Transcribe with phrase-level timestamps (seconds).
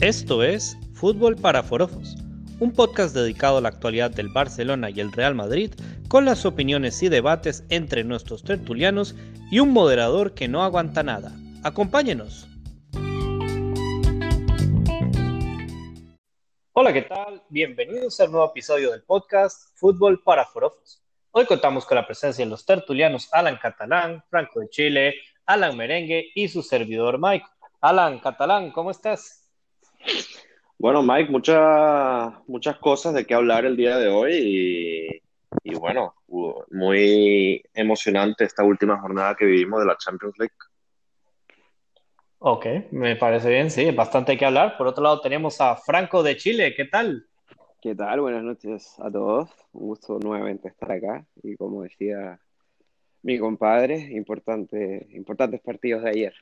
[0.00, 2.14] Esto es Fútbol para Forofos,
[2.60, 5.74] un podcast dedicado a la actualidad del Barcelona y el Real Madrid,
[6.06, 9.16] con las opiniones y debates entre nuestros tertulianos
[9.50, 11.32] y un moderador que no aguanta nada.
[11.64, 12.46] Acompáñenos.
[16.74, 17.42] Hola, ¿qué tal?
[17.48, 21.02] Bienvenidos al nuevo episodio del podcast Fútbol para Forofos.
[21.32, 26.30] Hoy contamos con la presencia de los tertulianos Alan Catalán, Franco de Chile, Alan Merengue
[26.36, 27.46] y su servidor Mike.
[27.80, 29.37] Alan Catalán, ¿cómo estás?
[30.78, 35.22] Bueno, Mike, muchas muchas cosas de qué hablar el día de hoy
[35.64, 36.14] y, bueno,
[36.70, 40.54] muy emocionante esta última jornada que vivimos de la Champions League.
[42.38, 44.76] Ok, me parece bien, sí, bastante que hablar.
[44.78, 47.26] Por otro lado tenemos a Franco de Chile, ¿qué tal?
[47.82, 48.20] ¿Qué tal?
[48.20, 49.50] Buenas noches a todos.
[49.72, 52.38] Un gusto nuevamente estar acá y como decía
[53.22, 56.34] mi compadre, importante, importantes partidos de ayer.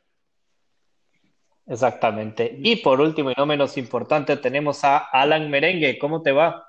[1.66, 2.56] Exactamente.
[2.62, 5.98] Y por último y no menos importante, tenemos a Alan Merengue.
[5.98, 6.66] ¿Cómo te va?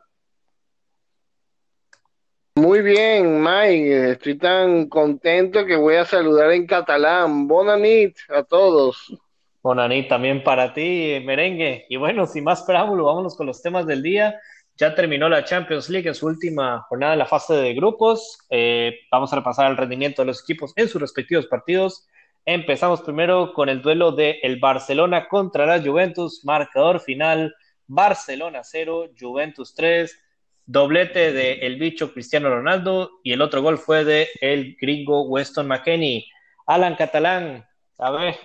[2.56, 4.12] Muy bien, Mike.
[4.14, 7.48] Estoy tan contento que voy a saludar en catalán.
[7.48, 9.14] Bonanit a todos.
[9.62, 11.86] Bonanit también para ti, Merengue.
[11.90, 14.40] Y bueno, sin más preámbulo, vámonos con los temas del día.
[14.76, 18.40] Ya terminó la Champions League en su última jornada de la fase de grupos.
[18.50, 22.08] Eh, vamos a repasar el rendimiento de los equipos en sus respectivos partidos.
[22.50, 27.54] Empezamos primero con el duelo de el Barcelona contra la Juventus, marcador final
[27.88, 30.18] Barcelona 0, Juventus 3,
[30.66, 35.68] doblete de el bicho Cristiano Ronaldo y el otro gol fue de el gringo Weston
[35.68, 36.26] McKenney.
[36.66, 37.66] Alan Catalán,
[37.98, 38.36] a ver,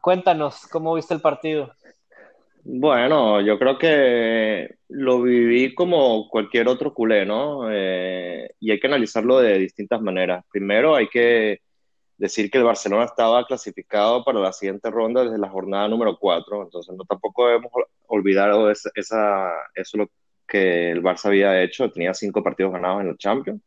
[0.00, 1.74] cuéntanos cómo viste el partido.
[2.62, 7.68] Bueno, yo creo que lo viví como cualquier otro culé, ¿no?
[7.68, 10.44] Eh, y hay que analizarlo de distintas maneras.
[10.52, 11.62] Primero hay que
[12.16, 16.62] decir que el Barcelona estaba clasificado para la siguiente ronda desde la jornada número 4,
[16.62, 17.72] entonces no tampoco debemos
[18.06, 18.50] olvidar
[18.94, 20.10] esa, eso lo
[20.46, 23.60] que el Barça había hecho, tenía cinco partidos ganados en el Champions.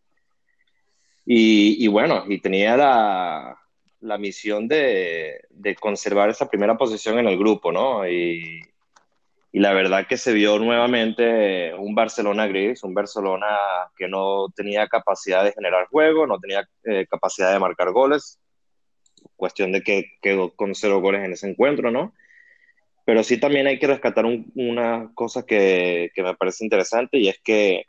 [1.30, 3.60] Y, bueno, y tenía la,
[4.00, 5.42] la misión de,
[5.78, 8.06] conservar esa primera posición en el grupo, ¿no?
[9.58, 13.48] Y la verdad que se vio nuevamente un Barcelona gris, un Barcelona
[13.98, 18.40] que no tenía capacidad de generar juego, no tenía eh, capacidad de marcar goles,
[19.36, 22.14] cuestión de que quedó con cero goles en ese encuentro, ¿no?
[23.04, 27.40] Pero sí también hay que rescatar una cosa que, que me parece interesante y es
[27.44, 27.86] que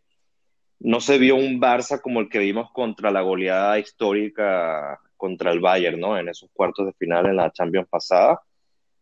[0.78, 5.60] no se vio un Barça como el que vimos contra la goleada histórica contra el
[5.60, 6.16] Bayern, ¿no?
[6.16, 8.40] En esos cuartos de final en la Champions pasada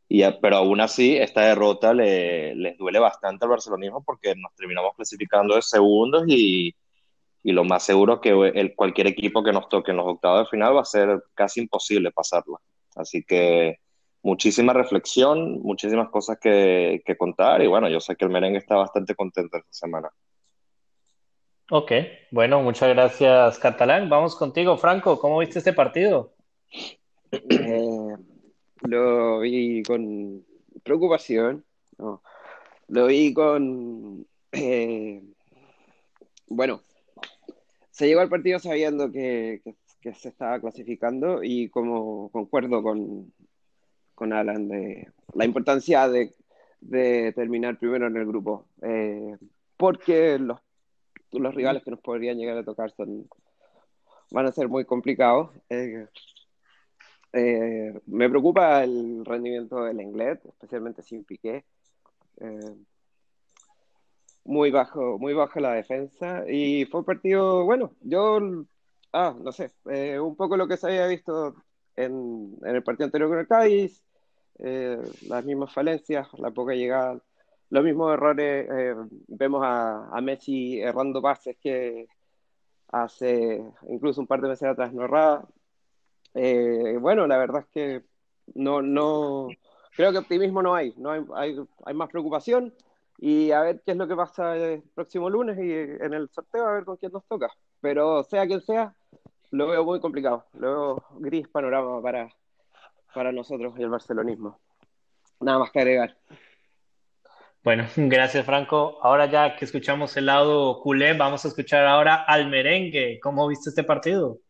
[0.08, 4.94] y, pero aún así, esta derrota le, les duele bastante al barcelonismo porque nos terminamos
[4.94, 6.74] clasificando de segundos y,
[7.42, 10.40] y lo más seguro es que el, cualquier equipo que nos toque en los octavos
[10.40, 12.58] de final va a ser casi imposible pasarla.
[12.94, 13.78] Así que
[14.22, 18.76] muchísima reflexión, muchísimas cosas que, que contar y bueno, yo sé que el merengue está
[18.76, 20.08] bastante contento esta semana.
[21.70, 21.92] Ok,
[22.30, 24.08] bueno, muchas gracias Catalán.
[24.08, 25.18] Vamos contigo, Franco.
[25.18, 26.34] ¿Cómo viste este partido?
[27.32, 28.16] Eh,
[28.88, 30.44] lo vi con
[30.82, 31.64] preocupación,
[31.98, 32.22] no.
[32.88, 34.26] lo vi con...
[34.52, 35.22] Eh,
[36.48, 36.80] bueno,
[37.90, 39.62] se llegó al partido sabiendo que,
[40.00, 43.32] que, se estaba clasificando y como concuerdo con,
[44.14, 46.32] con Alan de la importancia de,
[46.80, 49.36] de terminar primero en el grupo, eh,
[49.76, 50.60] porque los,
[51.32, 53.28] los rivales que nos podrían llegar a tocar son,
[54.30, 55.50] van a ser muy complicados.
[55.68, 56.06] Eh,
[57.36, 61.64] eh, me preocupa el rendimiento del inglés, especialmente sin Piqué.
[62.40, 62.74] Eh,
[64.44, 66.44] muy bajo, muy bajo la defensa.
[66.48, 68.38] Y fue un partido, bueno, yo,
[69.12, 71.56] ah, no sé, eh, un poco lo que se había visto
[71.96, 74.02] en, en el partido anterior con el Cádiz,
[75.28, 77.20] las mismas falencias, la poca llegada,
[77.68, 78.66] los mismos errores,
[79.28, 82.06] vemos a, a, Messi errando pases que
[82.88, 85.46] hace incluso un par de meses atrás no erraba,
[86.36, 88.02] eh, bueno, la verdad es que
[88.54, 89.48] no, no,
[89.96, 91.56] creo que optimismo no hay, no hay, hay,
[91.86, 92.74] hay, más preocupación
[93.18, 96.66] y a ver qué es lo que pasa el próximo lunes y en el sorteo
[96.66, 97.48] a ver con quién nos toca.
[97.80, 98.94] Pero sea quien sea,
[99.50, 102.28] lo veo muy complicado, lo veo gris panorama para,
[103.14, 104.60] para nosotros y el barcelonismo.
[105.40, 106.18] Nada más que agregar.
[107.64, 108.98] Bueno, gracias Franco.
[109.00, 113.18] Ahora ya que escuchamos el lado culé, vamos a escuchar ahora al merengue.
[113.22, 114.40] ¿Cómo viste este partido?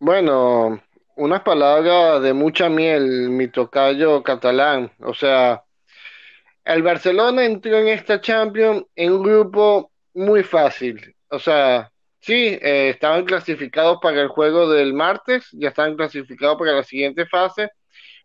[0.00, 0.80] Bueno,
[1.16, 4.92] unas palabras de mucha miel, mi tocayo catalán.
[5.00, 5.64] O sea,
[6.64, 11.14] el Barcelona entró en esta Champions en un grupo muy fácil.
[11.30, 11.90] O sea,
[12.20, 17.26] sí, eh, estaban clasificados para el juego del martes, ya estaban clasificados para la siguiente
[17.26, 17.70] fase,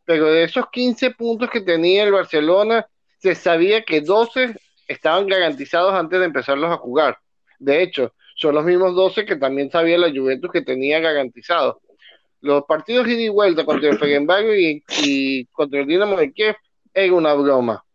[0.05, 2.85] pero de esos 15 puntos que tenía el Barcelona,
[3.17, 4.55] se sabía que 12
[4.87, 7.17] estaban garantizados antes de empezarlos a jugar.
[7.59, 11.77] De hecho, son los mismos 12 que también sabía la Juventus que tenía garantizados.
[12.41, 16.57] Los partidos ida y vuelta contra el Ferenbago y, y, contra el Dinamo de Kiev
[16.93, 17.85] era una broma.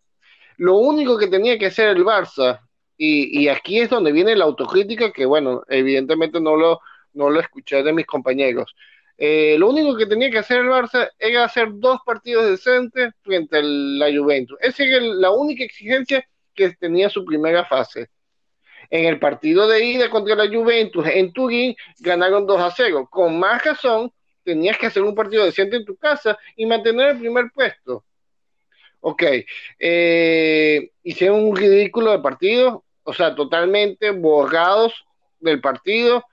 [0.56, 2.60] Lo único que tenía que hacer el Barça,
[2.96, 6.80] y, y, aquí es donde viene la autocrítica, que bueno, evidentemente no lo,
[7.12, 8.74] no lo escuché de mis compañeros.
[9.18, 13.58] Eh, lo único que tenía que hacer el Barça era hacer dos partidos decentes frente
[13.58, 14.56] a la Juventus.
[14.62, 18.08] Esa era la única exigencia que tenía su primera fase.
[18.90, 23.08] En el partido de ida contra la Juventus en Turín ganaron 2 a 0.
[23.11, 24.12] Con más razón,
[24.43, 28.05] tenías que hacer un partido decente en tu casa y mantener el primer puesto.
[29.00, 29.23] Ok,
[29.79, 35.06] eh, hicieron un ridículo de partido, o sea, totalmente borrados
[35.38, 36.25] del partido.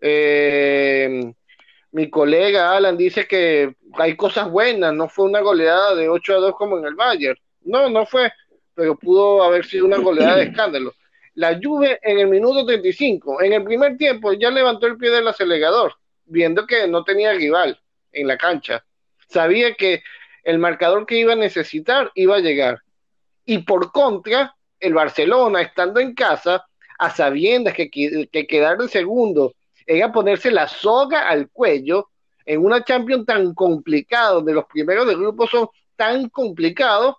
[0.00, 1.32] Eh,
[1.92, 6.38] mi colega Alan dice que hay cosas buenas, no fue una goleada de 8 a
[6.38, 7.38] 2 como en el Bayern.
[7.62, 8.32] No, no fue,
[8.74, 10.94] pero pudo haber sido una goleada de escándalo.
[11.36, 15.28] La Juve en el minuto 35, en el primer tiempo ya levantó el pie del
[15.28, 15.92] acelerador,
[16.24, 17.78] viendo que no tenía rival
[18.10, 18.86] en la cancha.
[19.28, 20.02] Sabía que
[20.44, 22.80] el marcador que iba a necesitar iba a llegar.
[23.44, 26.66] Y por contra, el Barcelona, estando en casa,
[26.98, 29.54] a sabiendas que, que quedar el segundo
[29.84, 32.08] era ponerse la soga al cuello
[32.46, 37.16] en una Champions tan complicada, donde los primeros de grupo son tan complicados,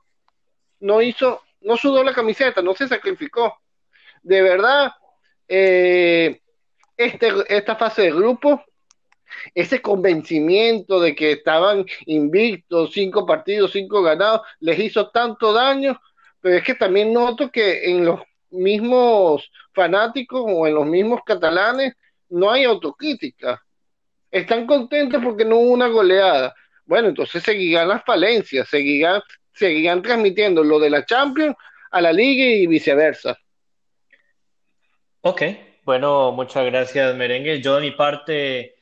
[0.80, 3.60] no hizo, no sudó la camiseta, no se sacrificó.
[4.24, 4.92] De verdad,
[5.48, 6.42] eh,
[6.96, 8.64] este, esta fase de grupo,
[9.54, 16.00] ese convencimiento de que estaban invictos, cinco partidos, cinco ganados, les hizo tanto daño,
[16.42, 21.94] pero es que también noto que en los mismos fanáticos o en los mismos catalanes
[22.30, 23.62] no hay autocrítica.
[24.32, 26.54] Están contentos porque no hubo una goleada.
[26.86, 29.22] Bueno, entonces seguirán las falencias, seguirán,
[29.54, 31.56] seguirán transmitiendo lo de la Champions
[31.92, 33.38] a la Liga y viceversa.
[35.30, 35.42] Ok,
[35.84, 37.60] bueno, muchas gracias, Merengue.
[37.60, 38.76] Yo de mi parte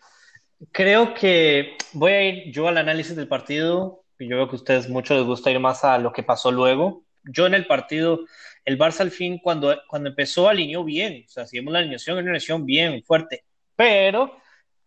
[0.71, 4.03] creo que voy a ir yo al análisis del partido.
[4.19, 6.51] Y yo veo que a ustedes mucho les gusta ir más a lo que pasó
[6.51, 7.01] luego.
[7.24, 8.25] Yo en el partido
[8.63, 11.24] el Barça al fin, cuando, cuando empezó, alineó bien.
[11.25, 13.44] O sea, si la alineación, una alineación bien fuerte.
[13.75, 14.38] Pero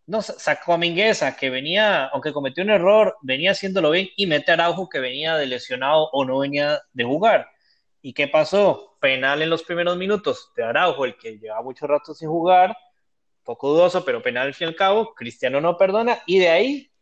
[0.06, 4.52] no sacó a Mingueza, que venía, aunque cometió un error, venía haciéndolo bien, y mete
[4.52, 7.48] a Araujo, que venía de lesionado o no venía de jugar.
[8.00, 8.96] ¿Y qué pasó?
[9.00, 12.76] Penal en los primeros minutos de Araujo, el que lleva mucho rato sin jugar,
[13.42, 15.14] poco dudoso, pero penal al fin y al cabo.
[15.14, 16.92] Cristiano no perdona, y de ahí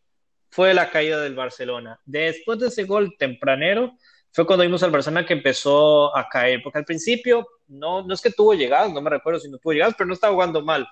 [0.50, 2.00] fue la caída del Barcelona.
[2.04, 3.92] Después de ese gol tempranero,
[4.32, 8.20] fue cuando vimos al Barcelona que empezó a caer, porque al principio no, no es
[8.20, 10.86] que tuvo llegadas, no me recuerdo si no tuvo llegadas, pero no estaba jugando mal.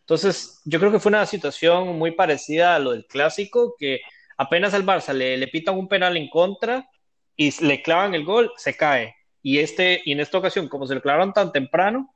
[0.00, 4.00] Entonces, yo creo que fue una situación muy parecida a lo del clásico, que
[4.36, 6.88] apenas al Barça le, le pitan un penal en contra
[7.36, 9.14] y le clavan el gol, se cae.
[9.42, 12.14] Y, este, y en esta ocasión, como se le clavaron tan temprano,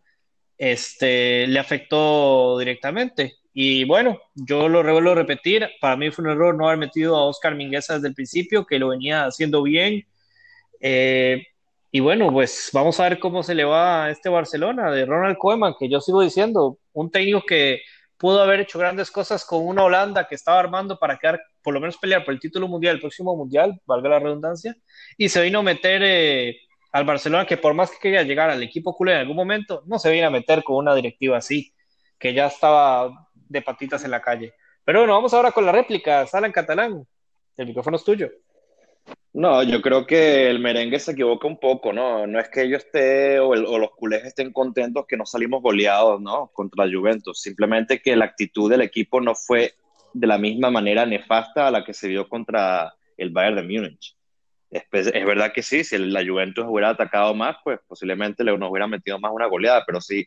[0.58, 3.36] este, le afectó directamente.
[3.52, 7.16] Y bueno, yo lo revuelvo a repetir, para mí fue un error no haber metido
[7.16, 10.04] a Oscar Mingueza desde el principio, que lo venía haciendo bien,
[10.80, 11.46] eh,
[11.90, 15.38] y bueno, pues vamos a ver cómo se le va a este Barcelona de Ronald
[15.38, 17.82] Koeman, que yo sigo diciendo, un técnico que
[18.18, 21.80] pudo haber hecho grandes cosas con una Holanda que estaba armando para quedar, por lo
[21.80, 24.76] menos pelear por el título mundial, el próximo mundial, valga la redundancia,
[25.16, 26.56] y se vino a meter eh,
[26.94, 29.98] al Barcelona, que por más que quería llegar al equipo culé en algún momento, no
[29.98, 31.74] se vino a meter con una directiva así,
[32.20, 34.54] que ya estaba de patitas en la calle.
[34.84, 37.04] Pero bueno, vamos ahora con la réplica, sala en catalán,
[37.56, 38.30] el micrófono es tuyo.
[39.32, 42.28] No, yo creo que el merengue se equivoca un poco, ¿no?
[42.28, 46.52] No es que yo esté o, los culés estén contentos que no salimos goleados, ¿no?
[46.52, 47.40] Contra Juventus.
[47.40, 49.74] Simplemente que la actitud del equipo no fue
[50.12, 54.16] de la misma manera nefasta a la que se vio contra el Bayern de Múnich.
[54.74, 58.70] Es, es verdad que sí, si la Juventus hubiera atacado más, pues posiblemente le nos
[58.70, 60.26] hubiera metido más una goleada, pero sí,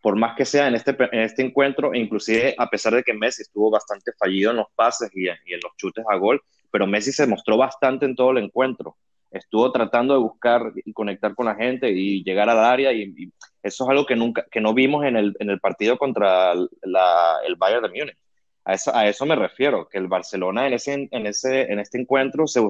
[0.00, 3.42] por más que sea en este, en este encuentro, inclusive a pesar de que Messi
[3.42, 6.40] estuvo bastante fallido en los pases y en los chutes a gol,
[6.70, 8.96] pero Messi se mostró bastante en todo el encuentro.
[9.32, 13.32] Estuvo tratando de buscar y conectar con la gente y llegar al área y,
[13.64, 17.56] eso es algo que nunca que no vimos en el, en el partido contra el
[17.58, 18.16] Bayern de Múnich.
[18.64, 21.98] A eso, a eso me refiero, que el Barcelona en, ese, en, ese, en este
[21.98, 22.60] encuentro se,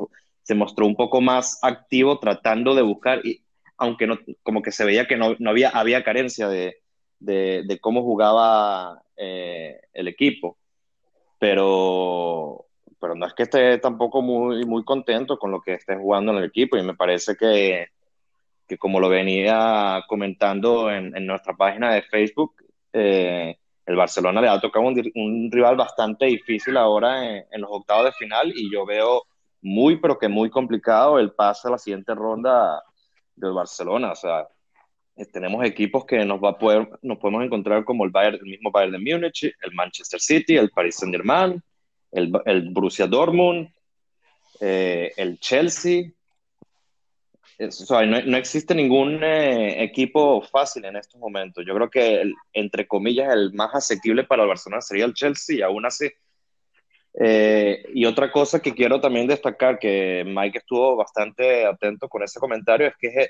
[0.49, 3.45] se mostró un poco más activo tratando de buscar, y,
[3.76, 6.78] aunque no, como que se veía que no, no había, había carencia de,
[7.19, 10.57] de, cómo jugaba eh, el equipo.
[11.38, 12.64] Pero,
[12.99, 16.38] pero no es que esté tampoco muy, muy contento con lo que esté jugando en
[16.38, 17.88] el equipo y me parece que,
[18.67, 22.55] que como lo venía comentando en, nuestra página de Facebook,
[22.95, 28.12] eh, el Barcelona le ha tocado un, rival bastante difícil ahora en, los octavos de
[28.12, 29.25] final y yo veo
[29.61, 32.83] muy, pero que muy complicado el pase a la siguiente ronda
[33.35, 34.12] del Barcelona.
[34.12, 34.47] O sea,
[35.17, 38.50] eh, tenemos equipos que nos va a poder, nos podemos encontrar como el, Bayern, el
[38.50, 41.62] mismo Bayern de Múnich, el Manchester City, el Paris Saint Germain,
[42.12, 43.69] el, el Borussia Dortmund,
[44.61, 46.11] eh, el Chelsea.
[47.59, 51.65] o sea, no, no, existe ningún eh, equipo fácil en estos momentos.
[51.67, 55.57] Yo creo que, el, entre comillas, el más asequible para el Barcelona sería el Chelsea,
[55.57, 56.09] y aún así.
[57.21, 62.39] Eh, y otra cosa que quiero también destacar, que Mike estuvo bastante atento con ese
[62.39, 63.29] comentario, es que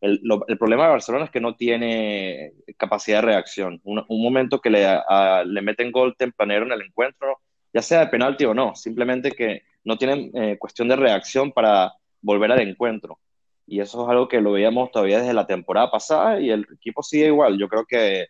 [0.00, 3.80] el, lo, el, problema de Barcelona es que no tiene capacidad de reacción.
[3.84, 7.40] Un, un momento que le, a, le meten gol tempranero en el encuentro,
[7.74, 11.92] ya sea de penalti o no, simplemente que no tienen eh, cuestión de reacción para
[12.22, 13.18] volver al encuentro.
[13.66, 17.02] Y eso es algo que lo veíamos todavía desde la temporada pasada y el equipo
[17.02, 17.58] sigue igual.
[17.58, 18.28] Yo creo que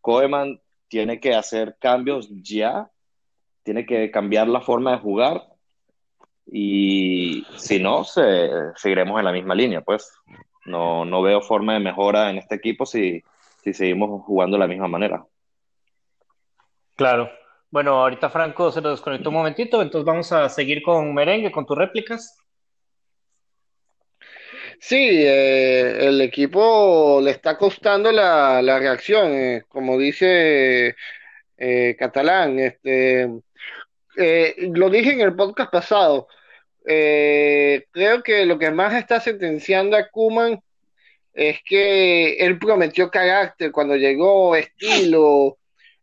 [0.00, 2.90] Koeman tiene que hacer cambios ya,
[3.68, 5.42] tiene que cambiar la forma de jugar
[6.46, 10.10] y si no, se, seguiremos en la misma línea, pues.
[10.64, 13.22] No, no veo forma de mejora en este equipo si,
[13.62, 15.22] si seguimos jugando de la misma manera.
[16.96, 17.30] Claro.
[17.70, 21.66] Bueno, ahorita Franco se lo desconectó un momentito, entonces vamos a seguir con Merengue, con
[21.66, 22.38] tus réplicas.
[24.80, 30.96] Sí, eh, el equipo le está costando la, la reacción, eh, como dice
[31.58, 32.58] eh, Catalán.
[32.58, 33.28] Este,
[34.18, 36.28] eh, lo dije en el podcast pasado,
[36.86, 40.60] eh, creo que lo que más está sentenciando a Kuman
[41.32, 45.58] es que él prometió carácter cuando llegó, estilo,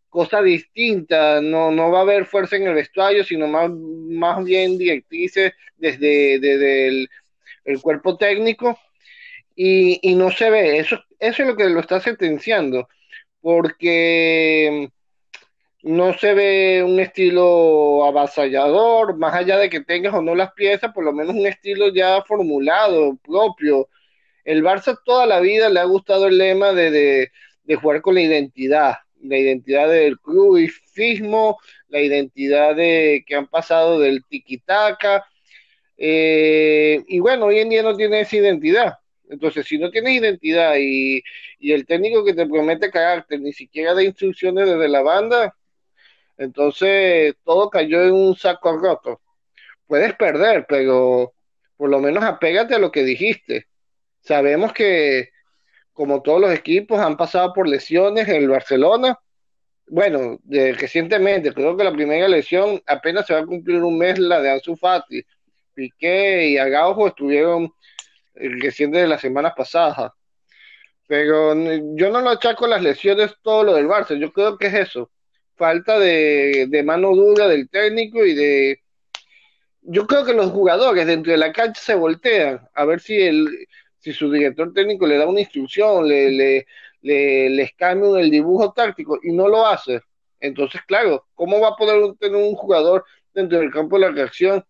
[0.10, 4.78] cosa distinta, no, no va a haber fuerza en el vestuario, sino más, más bien
[4.78, 7.10] directrices desde, desde el,
[7.66, 8.80] el, cuerpo técnico
[9.56, 12.88] y, y, no se ve, eso, eso es lo que lo está sentenciando,
[13.42, 14.90] porque
[15.86, 20.92] no se ve un estilo avasallador, más allá de que tengas o no las piezas,
[20.92, 23.88] por lo menos un estilo ya formulado, propio.
[24.44, 27.30] El Barça toda la vida le ha gustado el lema de,
[27.66, 34.00] de, jugar con la identidad, la identidad del cruifismo, la identidad de que han pasado
[34.00, 35.24] del tiki-taka.
[35.98, 38.96] Eh, y bueno, hoy en día no tiene esa identidad.
[39.30, 41.22] Entonces, si no tienes identidad y,
[41.60, 45.56] y el técnico que te promete carácter ni siquiera da instrucciones desde la banda,
[46.38, 49.22] entonces, todo cayó en un saco roto.
[49.88, 51.34] Puedes perder, pero
[51.78, 53.68] por lo menos apégate a lo que dijiste.
[54.22, 55.30] Sabemos que,
[55.94, 59.20] como todos los equipos, han pasado por lesiones en el Barcelona.
[59.88, 64.20] Bueno, de, recientemente, creo que la primera lesión apenas se va a cumplir un mes,
[64.20, 65.24] la de Ansu Fati.
[65.74, 67.72] Piqué y Agaujo estuvieron
[68.34, 70.12] recientes de las semanas pasadas.
[71.08, 71.54] Pero
[71.96, 74.18] yo no lo achaco las lesiones, todo lo del Barça.
[74.18, 75.12] Yo creo que es eso
[75.56, 78.82] falta de, de, mano dura del técnico y de...
[79.82, 83.68] Yo creo que los jugadores dentro de la cancha se voltean a ver si, el,
[84.00, 86.68] si su director técnico le da una instrucción, le, le,
[87.02, 90.02] le, les cambia el dibujo táctico y no lo hace.
[90.40, 94.66] Entonces, claro, ¿cómo va a poder tener un jugador dentro del campo de la reacción?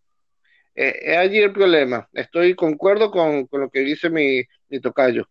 [0.75, 2.09] Eh, es allí el problema.
[2.13, 5.27] Estoy concuerdo con, con lo que dice mi, mi tocayo.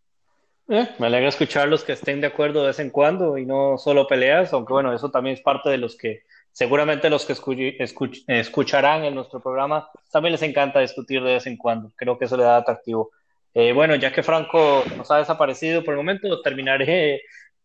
[0.68, 3.76] Eh, me alegra escuchar los que estén de acuerdo de vez en cuando y no
[3.76, 7.58] solo peleas, aunque bueno, eso también es parte de los que seguramente los que escuch
[7.78, 11.92] escuch escucharán en nuestro programa también les encanta discutir de vez en cuando.
[11.96, 13.10] Creo que eso le da atractivo.
[13.52, 17.22] Eh, bueno, ya que Franco nos ha desaparecido por el momento, terminaré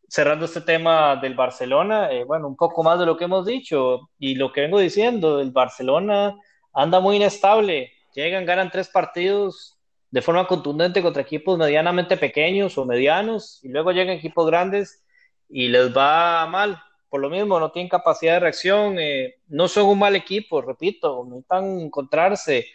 [0.08, 2.12] cerrando este tema del Barcelona.
[2.12, 5.39] Eh, bueno, un poco más de lo que hemos dicho y lo que vengo diciendo,
[5.39, 6.36] el Barcelona
[6.74, 7.91] anda muy inestable.
[8.13, 9.78] Llegan, ganan tres partidos,
[10.11, 15.05] de forma contundente contra equipos medianamente pequeños o medianos y luego llegan equipos grandes
[15.47, 16.81] y les va mal.
[17.09, 21.25] Por lo mismo, no tienen capacidad de reacción, eh, no son un mal equipo, repito,
[21.25, 22.67] necesitan encontrarse.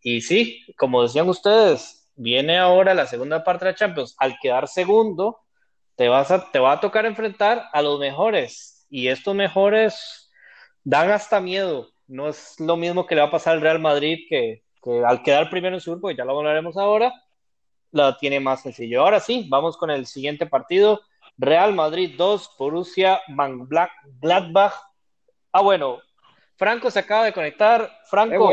[0.00, 4.16] Y sí, como decían ustedes, viene ahora la segunda parte de la Champions.
[4.18, 5.38] Al quedar segundo,
[5.94, 8.86] te, vas te va a tocar enfrentar a los mejores.
[8.90, 10.30] Y estos mejores
[10.82, 11.88] dan hasta miedo.
[12.08, 15.22] No es lo mismo que le va a pasar al Real Madrid, que que al
[15.24, 17.12] quedar primero en su grupo, ya lo hablaremos ahora,
[17.90, 19.02] la tiene más sencillo.
[19.02, 21.00] Ahora sí, vamos con el siguiente partido.
[21.36, 23.20] Real Madrid 2, Borussia
[24.20, 24.74] Gladbach.
[25.50, 25.98] Ah, bueno,
[26.54, 27.90] Franco se acaba de conectar.
[28.08, 28.52] Franco.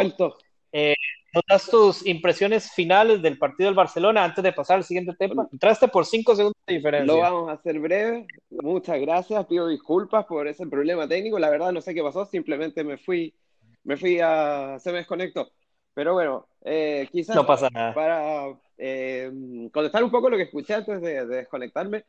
[0.72, 0.96] Eh,
[1.34, 5.48] ¿nos das tus impresiones finales del partido del Barcelona antes de pasar al siguiente tema?
[5.52, 7.14] Entraste por cinco segundos de diferencia.
[7.14, 8.26] Lo vamos a hacer breve.
[8.50, 9.46] Muchas gracias.
[9.46, 11.38] Pido disculpas por ese problema técnico.
[11.38, 12.26] La verdad no sé qué pasó.
[12.26, 13.36] Simplemente me fui,
[13.84, 15.52] me fui a, se me desconectó.
[15.94, 17.94] Pero bueno, eh, quizás no pasa nada.
[17.94, 19.32] para eh,
[19.72, 22.06] contestar un poco lo que escuché antes de, de desconectarme,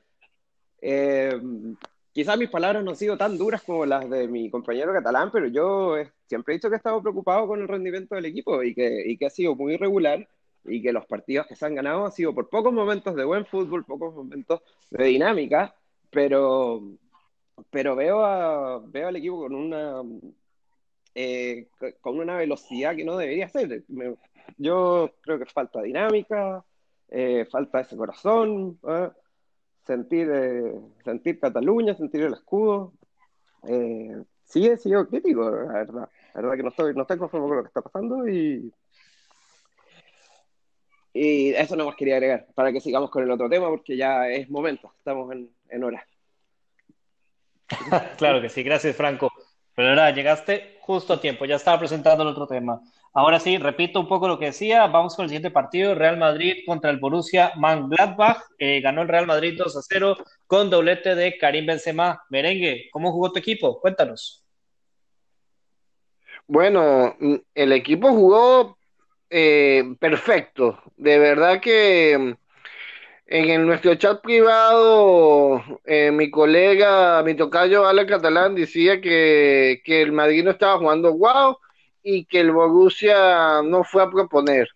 [0.81, 1.41] eh,
[2.13, 5.49] quizás mis palabras no han sido tan duras como las de mi compañero catalán, pero
[5.49, 9.03] yo siempre he dicho que he estado preocupado con el rendimiento del equipo y que,
[9.07, 10.27] y que ha sido muy irregular
[10.65, 13.45] y que los partidos que se han ganado han sido por pocos momentos de buen
[13.45, 15.75] fútbol, pocos momentos de dinámica,
[16.11, 16.83] pero,
[17.71, 20.03] pero veo, a, veo al equipo con una,
[21.15, 21.69] eh,
[22.01, 23.85] con una velocidad que no debería ser.
[24.57, 26.65] yo creo que falta dinámica,
[27.09, 28.79] eh, falta ese corazón.
[28.89, 29.11] ¿eh?
[29.87, 30.31] sentir,
[31.05, 32.93] sentir Cataluña, sentir el escudo.
[34.45, 36.09] Sí he sido crítico, la verdad.
[36.35, 38.73] La verdad que no estoy, no estoy conforme con lo que está pasando y,
[41.13, 44.29] y eso no más quería agregar, para que sigamos con el otro tema, porque ya
[44.29, 46.07] es momento, estamos en, en hora.
[48.19, 49.31] claro que sí, gracias Franco.
[49.77, 52.81] Pero ahora llegaste justo a tiempo, ya estaba presentando el otro tema.
[53.13, 54.87] Ahora sí, repito un poco lo que decía.
[54.87, 58.39] Vamos con el siguiente partido: Real Madrid contra el Borussia Mönchengladbach.
[58.59, 62.23] Eh, ganó el Real Madrid 2 a 0 con doblete de Karim Benzema.
[62.29, 63.81] Merengue, ¿cómo jugó tu equipo?
[63.81, 64.45] Cuéntanos.
[66.47, 67.17] Bueno,
[67.55, 68.77] el equipo jugó
[69.31, 70.83] eh, perfecto.
[70.97, 72.37] De verdad que
[73.27, 80.13] en nuestro chat privado, eh, mi colega, mi tocayo Ale Catalán decía que, que el
[80.13, 81.57] Madrid no estaba jugando wow
[82.03, 84.69] y que el Borussia no fue a proponer.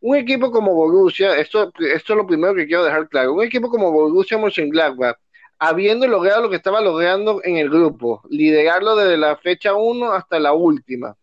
[0.00, 3.68] Un equipo como Borussia, esto, esto es lo primero que quiero dejar claro, un equipo
[3.68, 5.16] como Borussia Mönchengladbach,
[5.58, 10.38] habiendo logrado lo que estaba logrando en el grupo, liderarlo desde la fecha 1 hasta
[10.38, 11.16] la última,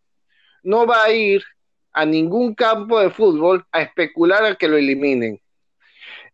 [0.64, 1.44] no va a ir
[1.94, 5.40] a ningún campo de fútbol a especular a que lo eliminen.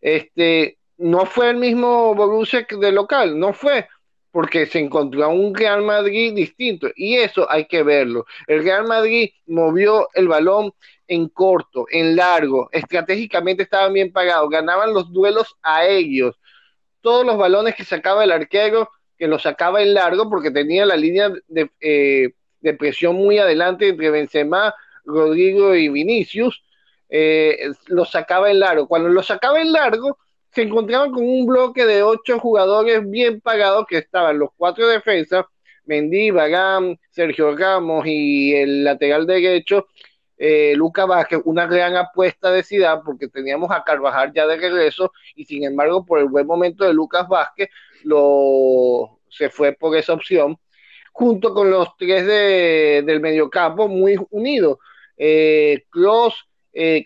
[0.02, 3.88] Este, no fue el mismo Borussia de local, no fue,
[4.32, 8.26] porque se encontró a un Real Madrid distinto y eso hay que verlo.
[8.48, 10.74] El Real Madrid movió el balón
[11.08, 16.36] en corto, en largo, estratégicamente estaban bien pagados, ganaban los duelos a ellos.
[17.02, 20.96] Todos los balones que sacaba el arquero, que los sacaba en largo porque tenía la
[20.96, 22.30] línea de, eh,
[22.78, 24.76] presión muy adelante entre Benzema,
[25.06, 26.62] Rodrigo y Vinicius,
[27.10, 28.88] eh, los sacaba en largo.
[28.88, 30.18] Cuando los sacaba en largo,
[30.52, 35.46] se encontraban con un bloque de ocho jugadores bien pagados que estaban los cuatro defensas,
[35.86, 39.88] Mendy, Bagam, Sergio Ramos y el lateral derecho,
[40.38, 45.12] eh, Luca Vázquez, una gran apuesta de Ciudad porque teníamos a Carvajal ya de regreso
[45.36, 47.70] y sin embargo por el buen momento de Lucas Vázquez
[48.04, 50.58] lo, se fue por esa opción,
[51.12, 54.78] junto con los tres de, del mediocampo muy unidos,
[55.18, 55.84] eh,
[56.80, 57.04] eh,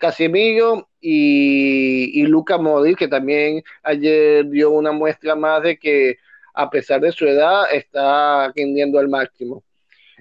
[1.00, 6.16] y, y Luca Modric, que también ayer dio una muestra más de que
[6.54, 9.64] a pesar de su edad está rindiendo al máximo.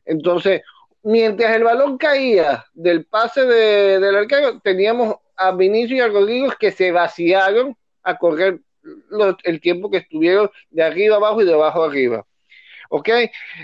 [0.06, 0.62] Entonces,
[1.04, 6.52] mientras el balón caía del pase de, del arquero, teníamos a Vinicio y a Rodrigo
[6.60, 8.60] que se vaciaron a correr
[9.44, 12.26] el tiempo que estuvieron de arriba abajo y de abajo arriba.
[12.90, 13.10] ¿Ok?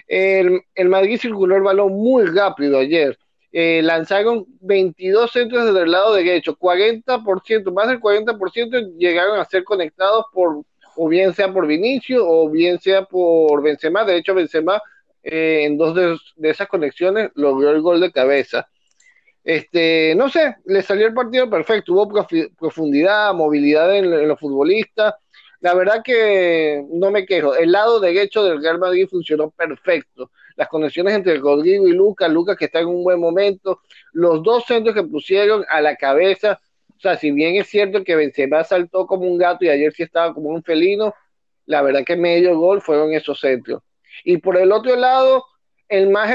[0.07, 3.17] El, el Madrid circuló el balón muy rápido ayer
[3.51, 9.63] eh, lanzaron 22 centros desde el lado derecho, 40%, más del 40% llegaron a ser
[9.63, 10.63] conectados por,
[10.95, 14.79] o bien sea por Vinicio, o bien sea por Benzema, de hecho Benzema
[15.23, 18.67] eh, en dos de, esas conexiones logró el gol de cabeza.
[19.43, 25.15] Este, no sé, le salió el partido perfecto, hubo profundidad, movilidad en, en los futbolistas,
[25.61, 27.55] la verdad que no me quejo.
[27.55, 32.57] El lado derecho del Real Madrid funcionó perfecto las conexiones entre Rodrigo y Lucas, Lucas
[32.57, 33.79] que está en un buen momento,
[34.11, 36.59] los dos centros que pusieron a la cabeza,
[36.97, 40.03] o sea, si bien es cierto que Benzema saltó como un gato y ayer sí
[40.03, 41.15] estaba como un felino,
[41.65, 43.81] la verdad que medio gol fueron esos centros.
[44.25, 45.45] Y por el otro lado,
[45.87, 46.29] el más,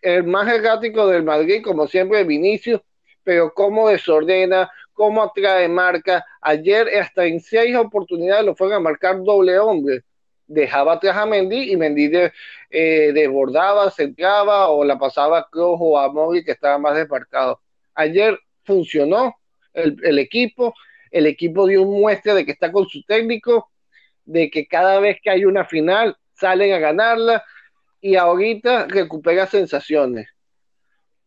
[0.00, 2.80] el más errático del Madrid, como siempre, Vinicius,
[3.24, 6.24] pero cómo desordena, cómo atrae marca.
[6.40, 10.04] Ayer hasta en seis oportunidades lo fueron a marcar doble hombre
[10.46, 12.10] dejaba atrás a Mendy y Mendy
[12.70, 17.60] eh, desbordaba, centraba o la pasaba a Kroos o a Móvil que estaba más desmarcado.
[17.94, 19.36] Ayer funcionó
[19.72, 20.74] el, equipo,
[21.10, 23.70] el equipo dio muestra de que está con su técnico,
[24.24, 27.44] de que cada vez que hay una final salen a ganarla
[28.00, 30.28] y ahorita recupera sensaciones.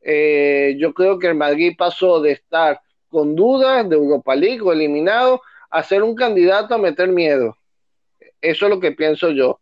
[0.01, 4.71] Eh, yo creo que el Madrid pasó de estar con dudas de Europa League o
[4.71, 7.58] eliminado a ser un candidato a meter miedo.
[8.41, 9.59] Eso es lo que pienso yo.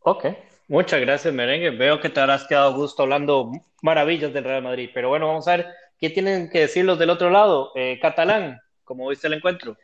[0.00, 0.26] Ok,
[0.68, 1.70] muchas gracias, Merengue.
[1.70, 3.50] Veo que te habrás quedado gusto hablando
[3.82, 5.66] maravillas del Real Madrid, pero bueno, vamos a ver
[5.98, 7.72] qué tienen que decir los del otro lado.
[7.74, 9.76] Eh, Catalán, ¿cómo viste el encuentro?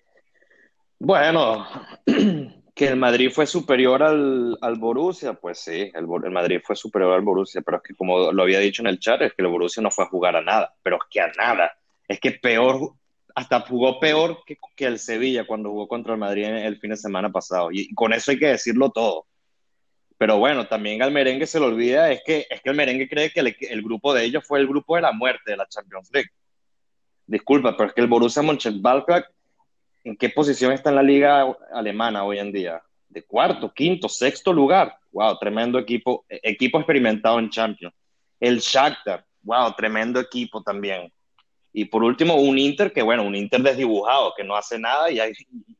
[0.98, 1.66] Bueno,
[2.74, 7.12] que el Madrid fue superior al, al Borussia, pues sí, el, el, Madrid fue superior
[7.12, 9.48] al Borussia, pero es que como lo había dicho en el chat, es que el
[9.48, 11.76] Borussia no fue a jugar a nada, pero es que a nada.
[12.08, 12.92] Es que peor
[13.36, 17.30] hasta jugó peor que, el Sevilla cuando jugó contra el Madrid el fin de semana
[17.30, 17.68] pasado.
[17.70, 19.26] Y, con eso hay que decirlo todo.
[20.16, 23.30] Pero bueno, también al merengue se le olvida, es que, es que el merengue cree
[23.30, 26.30] que el, grupo de ellos fue el grupo de la muerte de la Champions League.
[27.26, 29.26] Disculpa, pero es que el Borussia Mönchengladbach,
[30.04, 32.82] ¿en qué posición está en la liga alemana hoy en día?
[33.06, 34.96] De cuarto, quinto, sexto lugar.
[35.12, 37.94] Wow, tremendo equipo, e, equipo experimentado en Champions.
[38.40, 41.12] El Shakhtar, wow, tremendo equipo también.
[41.78, 45.18] Y por último, un Inter que, bueno, un Inter desdibujado, que no hace nada y,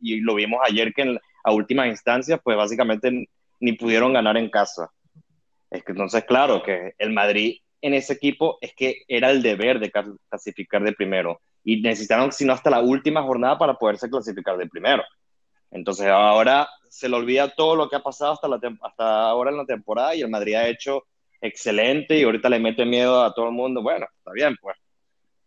[0.02, 3.26] y lo vimos ayer que en, a última instancia, pues básicamente
[3.60, 4.90] ni pudieron ganar en casa.
[5.70, 9.80] Es que entonces, claro, que el Madrid en ese equipo es que era el deber
[9.80, 14.68] de clasificar de primero y necesitaron, sino hasta la última jornada para poderse clasificar de
[14.68, 15.02] primero.
[15.70, 19.56] Entonces ahora se le olvida todo lo que ha pasado hasta, la hasta ahora en
[19.56, 21.04] la temporada y el Madrid ha hecho
[21.40, 23.80] excelente y ahorita le mete miedo a todo el mundo.
[23.80, 24.76] Bueno, está bien, pues.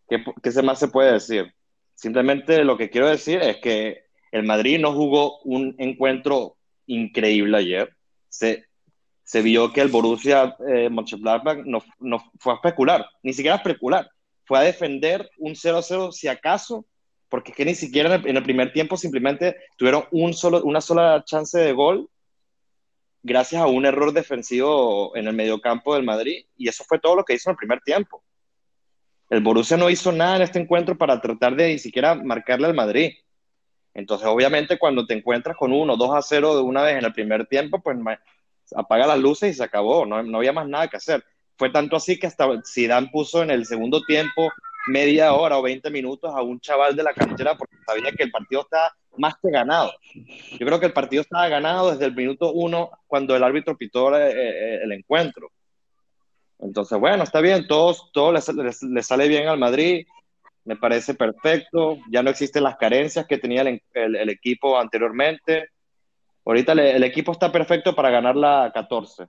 [0.10, 1.54] ¿Qué, qué más se puede decir?
[1.96, 7.96] Simplemente lo que quiero decir es que el Madrid no jugó un encuentro increíble ayer
[8.30, 8.66] se,
[9.24, 13.58] se vio que el Borussia eh, Mönchengladbach no, no fue a especular, ni siquiera a
[13.58, 14.10] especular,
[14.46, 16.86] fue a defender un 0-0 si acaso,
[17.28, 21.24] porque es que ni siquiera en el, primer tiempo simplemente tuvieron un solo, una sola
[21.26, 22.10] chance de gol
[23.22, 27.26] gracias a un error defensivo en el mediocampo del Madrid, y eso fue todo lo
[27.26, 28.24] que hizo en el primer tiempo.
[29.30, 32.74] El Borussia no hizo nada en este encuentro para tratar de ni siquiera marcarle al
[32.74, 33.14] Madrid.
[33.94, 37.14] Entonces, obviamente, cuando te encuentras con uno, 2 a 0 de una vez en el
[37.14, 37.98] primer tiempo, pues
[38.76, 41.24] apaga las luces y se acabó, no, no había más nada que hacer.
[41.58, 44.50] Fue tanto así que hasta Zidane puso en el segundo tiempo
[44.88, 48.32] media hora o 20 minutos a un chaval de la cantera porque sabía que el
[48.32, 49.92] partido estaba más que ganado.
[50.58, 54.16] Yo creo que el partido estaba ganado desde el minuto uno cuando el árbitro pitó
[54.18, 55.52] eh, eh, el encuentro.
[56.60, 60.06] Entonces, bueno, está bien, todos, todo le, sale bien al Madrid
[60.70, 65.70] me parece perfecto, ya no existen las carencias que tenía el, equipo anteriormente.
[66.46, 69.26] Ahorita el, equipo está perfecto para ganar la 14.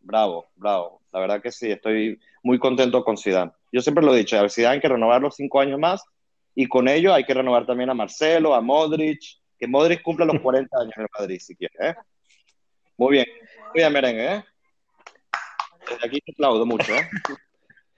[0.00, 1.02] Bravo, bravo.
[1.12, 3.52] La verdad que sí, estoy muy contento con Zidane.
[3.70, 6.02] Yo siempre lo he dicho, a Zidane hay que renovar los cinco años más
[6.54, 9.20] y con ello hay que renovar también a Marcelo, a Modric,
[9.58, 11.74] que Modric cumpla los 40 años en Madrid si quiere.
[11.80, 11.94] ¿eh?
[12.96, 13.26] Muy bien,
[13.66, 14.36] muy bien, merengue.
[14.36, 14.44] ¿eh?
[15.88, 16.92] Desde aquí te aplaudo mucho.
[16.94, 17.08] ¿eh?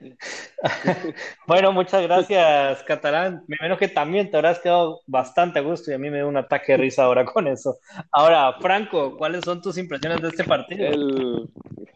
[1.47, 3.45] bueno, muchas gracias, Catalán.
[3.47, 6.27] Me menos que también te habrás quedado bastante a gusto y a mí me da
[6.27, 7.79] un ataque de risa ahora con eso.
[8.13, 10.87] Ahora, Franco, ¿cuáles son tus impresiones de este partido?
[10.87, 11.49] El,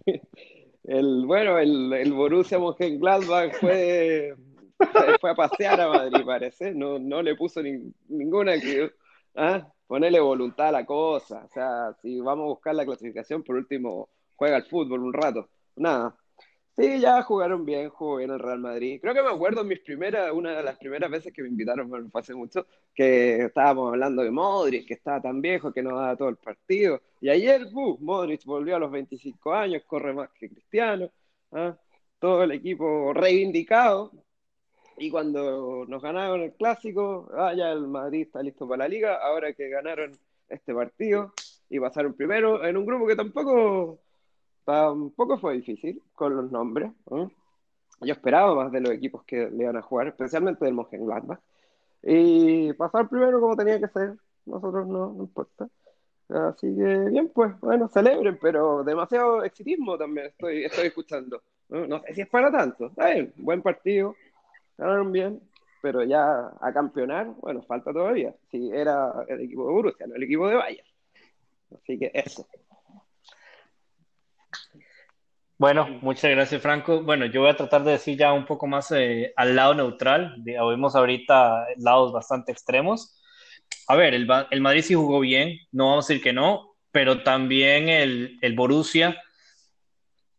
[0.85, 4.35] el bueno, el, el Borussia Mönchengladbach fue,
[5.21, 6.75] fue a pasear a Madrid, parece.
[6.75, 7.63] No, no le puso
[8.09, 8.91] ninguna que...
[9.37, 9.67] ¿ah?
[9.87, 11.45] Ponerle voluntad a la cosa.
[11.45, 15.51] O sea, si vamos a buscar la clasificación, por último, juega al fútbol un rato.
[15.77, 16.17] Nada,
[16.77, 18.99] Sí, ya jugaron bien, jugó bien el Real Madrid.
[19.01, 22.09] Creo que me acuerdo mis primeras, una de las primeras veces que me invitaron, bueno,
[22.11, 26.17] fue hace mucho, que estábamos hablando de Modric, que estaba tan viejo que no daba
[26.17, 27.03] todo el partido.
[27.21, 31.11] Y ayer, uh, Modric volvió a los 25 años, corre más que Cristiano,
[31.53, 31.77] ¿ah?
[32.19, 34.11] todo el equipo reivindicado.
[34.97, 39.17] Y cuando nos ganaron el clásico, ah, ya el Madrid está listo para la liga,
[39.17, 40.13] ahora que ganaron
[40.49, 41.33] este partido
[41.69, 44.01] y pasaron primero en un grupo que tampoco
[44.65, 46.93] Tampoco fue difícil con los nombres.
[48.01, 51.41] Yo esperaba más de los equipos que le iban a jugar, especialmente del Mönchengladbach.
[52.03, 55.69] Y pasar primero como tenía que ser, nosotros no, no importa.
[56.29, 61.43] Así que bien, pues bueno, celebren, pero demasiado exitismo también estoy, estoy escuchando.
[61.69, 62.01] ¿no?
[62.01, 62.87] sé si es para tanto.
[62.87, 64.15] Está bien, buen partido,
[64.79, 65.41] ganaron bien,
[65.81, 68.35] pero ya a campeonar, bueno, falta todavía.
[68.51, 70.89] Si era el equipo de Borussia, no el equipo de Bayern.
[71.75, 72.47] Así que eso.
[75.63, 77.05] Bueno, muchas gracias, Franco.
[77.05, 80.43] Bueno, yo voy a tratar de decir ya un poco más eh, al lado neutral.
[80.61, 83.23] Oímos ahorita lados bastante extremos.
[83.87, 87.23] A ver, el, el, Madrid sí jugó bien, no vamos a decir que no, pero
[87.23, 89.17] también el, Borussia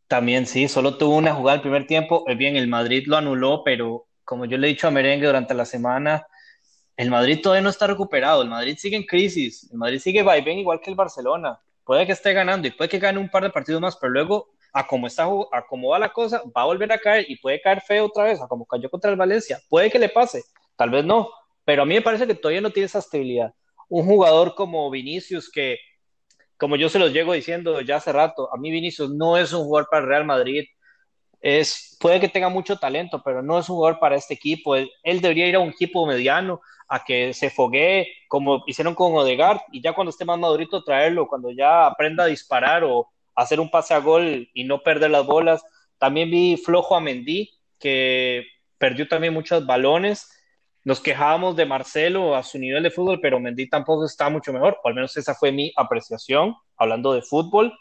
[0.10, 2.26] también sí, solo tuvo una jugada el primer tiempo.
[2.28, 5.54] Eh, bien, el Madrid lo anuló, pero como yo le he dicho a Merengue durante
[5.54, 6.28] la semana,
[6.98, 10.60] el Madrid todavía no está recuperado, el Madrid sigue en crisis, el Madrid sigue bien
[10.60, 11.62] igual que el Barcelona.
[11.86, 14.53] Puede que esté ganando y puede que gane un par de partidos más, pero luego
[14.74, 17.62] a cómo está, a cómo va la cosa, va a volver a caer y puede
[17.62, 19.60] caer feo otra vez, a como cayó contra el Valencia.
[19.70, 20.44] Puede que le pase,
[20.76, 21.30] tal vez no,
[21.64, 23.54] pero a mí me parece que todavía no tiene esa estabilidad.
[23.88, 25.78] Un jugador como Vinicius, que
[26.58, 29.64] como yo se los llego diciendo ya hace rato, a mí Vinicius no es un
[29.66, 30.66] jugador para el Real Madrid.
[31.40, 34.76] Es, puede que tenga mucho talento, pero no es un jugador para este equipo.
[34.76, 39.60] Él, debería ir a un equipo mediano, a que se foguee, como hicieron con Odegaard,
[39.72, 43.70] y ya cuando esté más madurito traerlo, cuando ya aprenda a disparar o, hacer un
[43.70, 45.64] pase a gol y no perder las bolas.
[45.98, 48.46] También vi flojo a Mendy, que
[48.78, 50.30] perdió también muchos balones.
[50.84, 54.78] Nos quejábamos de Marcelo a su nivel de fútbol, pero Mendy tampoco está mucho mejor,
[54.84, 57.74] o al menos esa fue mi apreciación, hablando de fútbol.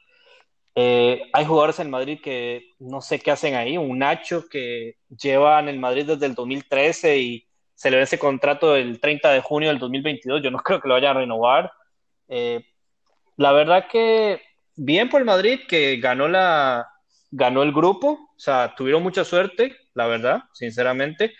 [0.74, 5.60] Eh, hay jugadores en Madrid que no sé qué hacen ahí, un Nacho que lleva
[5.60, 9.40] en el Madrid desde el 2013 y se le ve ese contrato el 30 de
[9.40, 11.72] junio del 2022, yo no creo que lo vaya a renovar.
[12.28, 12.64] Eh,
[13.36, 14.40] la verdad que
[14.76, 16.88] bien por el Madrid que ganó la
[17.32, 21.34] ganó el grupo, o sea, tuvieron mucha suerte, la verdad, sinceramente.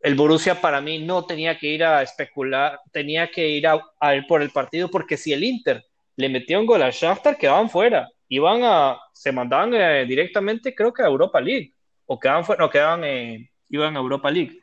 [0.00, 4.26] El Borussia para mí no tenía que ir a especular, tenía que ir a, ir
[4.26, 5.84] por el partido porque si el Inter
[6.16, 10.92] le metía un gol al Shakhtar quedaban fuera, iban a se mandaban eh, directamente creo
[10.92, 11.74] que a Europa League
[12.06, 14.60] o quedaban fuera, no quedaban eh, iban a Europa League.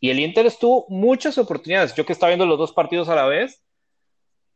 [0.00, 1.94] Y el Inter estuvo muchas oportunidades.
[1.94, 3.62] Yo que estaba viendo los dos partidos a la vez,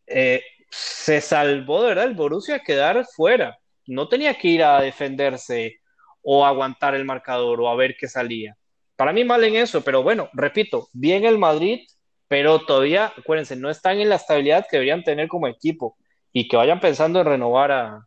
[0.07, 3.59] eh, se salvó de verdad el Borussia a quedar fuera.
[3.87, 5.81] No tenía que ir a defenderse
[6.23, 8.57] o aguantar el marcador o a ver qué salía.
[8.97, 11.87] Para mí mal en eso, pero bueno, repito, bien el Madrid,
[12.29, 15.97] pero todavía, acuérdense, no están en la estabilidad que deberían tener como equipo
[16.33, 18.07] y que vayan pensando en renovar a,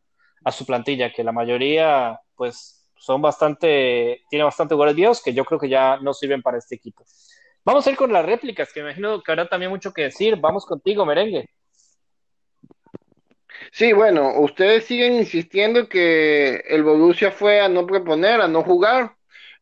[0.51, 5.69] su plantilla, que la mayoría, pues, son bastante, tiene bastante viejos que yo creo que
[5.69, 7.03] ya no sirven para este equipo.
[7.65, 10.35] Vamos a ir con las réplicas, que me imagino que habrá también mucho que decir.
[10.37, 11.49] Vamos contigo, merengue.
[13.71, 19.15] Sí, bueno, ustedes siguen insistiendo que el Borussia fue a no proponer, a no jugar.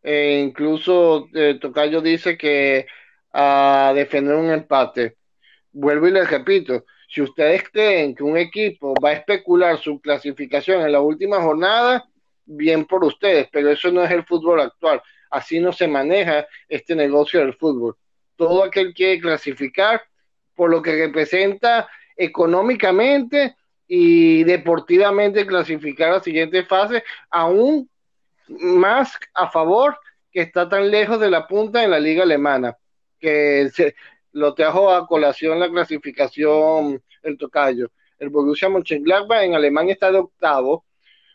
[0.04, 2.88] Eh, incluso eh, Tocayo dice que
[3.34, 5.18] a defender un empate.
[5.72, 10.82] Vuelvo y les repito, si ustedes creen que un equipo va a especular su clasificación
[10.82, 12.06] en la última jornada,
[12.46, 15.02] bien por ustedes, pero eso no es el fútbol actual.
[15.30, 17.96] Así no se maneja este negocio del fútbol.
[18.36, 20.02] Todo aquel quiere clasificar
[20.56, 23.56] por lo que representa económicamente
[23.94, 27.90] y deportivamente clasificar a la siguiente fase, aún
[28.48, 29.98] más a favor
[30.32, 32.78] que está tan lejos de la punta en la liga alemana,
[33.20, 33.94] que se,
[34.32, 37.92] lo trajo a colación la clasificación el tocayo.
[38.18, 40.86] El Borussia Mönchengladbach en Alemania está de octavo,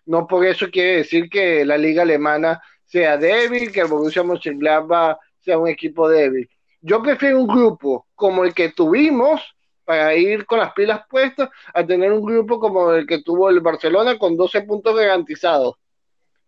[0.06, 5.18] no por eso quiere decir que la liga alemana sea débil, que el Borussia Mönchengladbach
[5.40, 6.48] sea un equipo débil.
[6.80, 9.42] Yo prefiero un grupo como el que tuvimos
[9.86, 13.60] para ir con las pilas puestas a tener un grupo como el que tuvo el
[13.60, 15.76] Barcelona con 12 puntos garantizados.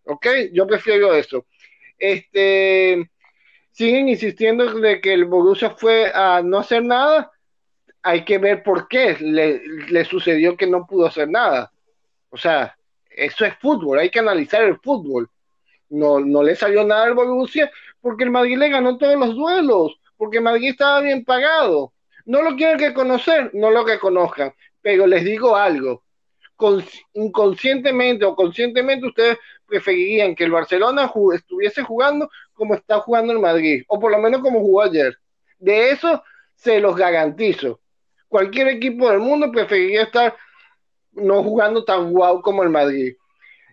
[0.05, 0.27] ¿Ok?
[0.53, 1.46] Yo prefiero eso.
[1.96, 3.09] Este,
[3.70, 7.31] siguen insistiendo de que el Borussia fue a no hacer nada.
[8.03, 11.72] Hay que ver por qué le, le sucedió que no pudo hacer nada.
[12.31, 12.77] O sea,
[13.09, 15.31] eso es fútbol, hay que analizar el fútbol.
[15.90, 17.70] No, no le salió nada al Borussia
[18.01, 21.92] porque el Madrid le ganó todos los duelos, porque Madrid estaba bien pagado
[22.29, 24.53] no lo quieren reconocer, no lo reconozcan.
[24.83, 26.05] Pero les digo algo,
[27.14, 33.83] inconscientemente o conscientemente ustedes preferirían que el Barcelona estuviese jugando como está jugando el Madrid,
[33.88, 35.17] o por lo menos como jugó ayer.
[35.59, 36.23] De eso
[36.55, 37.81] se los garantizo.
[38.29, 40.37] Cualquier equipo del mundo preferiría estar
[41.12, 43.14] no jugando tan guau como el Madrid.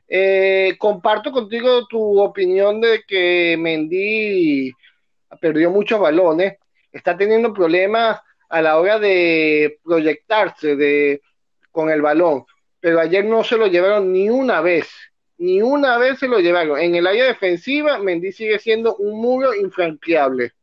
[0.08, 4.72] Eh, comparto contigo tu opinión de que Mendy
[5.42, 6.58] perdió muchos balones,
[6.94, 11.22] está teniendo problemas a la hora de proyectarse de,
[11.72, 12.46] con el balón.
[12.80, 14.88] Pero ayer no se lo llevaron ni una vez,
[15.38, 16.80] ni una vez se lo llevaron.
[16.80, 20.54] En el área defensiva, Mendy sigue siendo un muro infranqueable.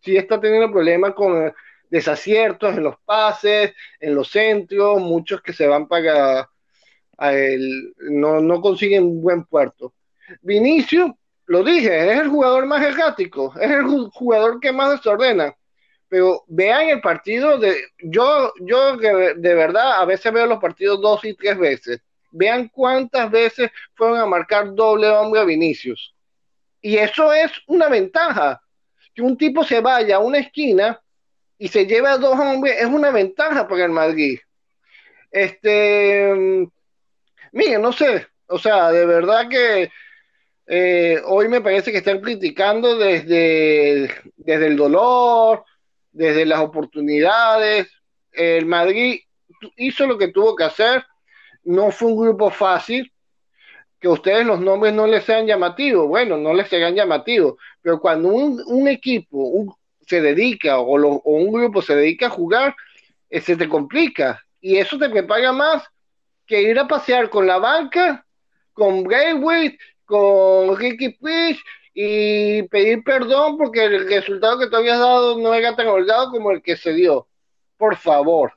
[0.00, 1.52] Sí está teniendo problemas con
[1.90, 6.48] desaciertos en los pases, en los centros, muchos que se van para
[7.18, 9.94] el, no, no consiguen un buen puerto.
[10.42, 15.54] Vinicio, lo dije, es el jugador más errático, es el jugador que más desordena
[16.08, 21.24] pero vean el partido de yo yo de, verdad a veces veo los partidos dos
[21.24, 22.00] y tres veces.
[22.30, 26.14] Vean cuántas veces fueron a marcar doble hombre a Vinicius.
[26.80, 28.60] Y eso es una ventaja.
[29.14, 31.00] Que un tipo se vaya a una esquina
[31.58, 34.38] y se lleve a dos hombres es una ventaja para el Madrid.
[35.30, 36.68] Este
[37.52, 38.26] miren no sé.
[38.46, 39.90] O sea de verdad que
[40.66, 45.64] eh, hoy me parece que están criticando desde, desde el dolor,
[46.16, 47.88] desde las oportunidades.
[48.32, 49.20] El Madrid
[49.76, 51.04] hizo lo que tuvo que hacer.
[51.62, 53.12] No fue un grupo fácil.
[54.00, 56.08] Que a ustedes los nombres no les sean llamativos.
[56.08, 57.56] Bueno, no les serán llamativos.
[57.82, 62.74] Pero cuando un, equipo se dedica o, un grupo se dedica a jugar,
[63.28, 64.42] eh, se te complica.
[64.60, 65.84] Y eso te prepara más
[66.46, 68.24] que ir a pasear con la banca,
[68.72, 71.62] con Braithwaite, con Ricky Fish
[71.98, 76.50] y pedir perdón porque el resultado que te habías dado no era tan holgado como
[76.50, 77.26] el que se dio.
[77.78, 78.52] Por favor,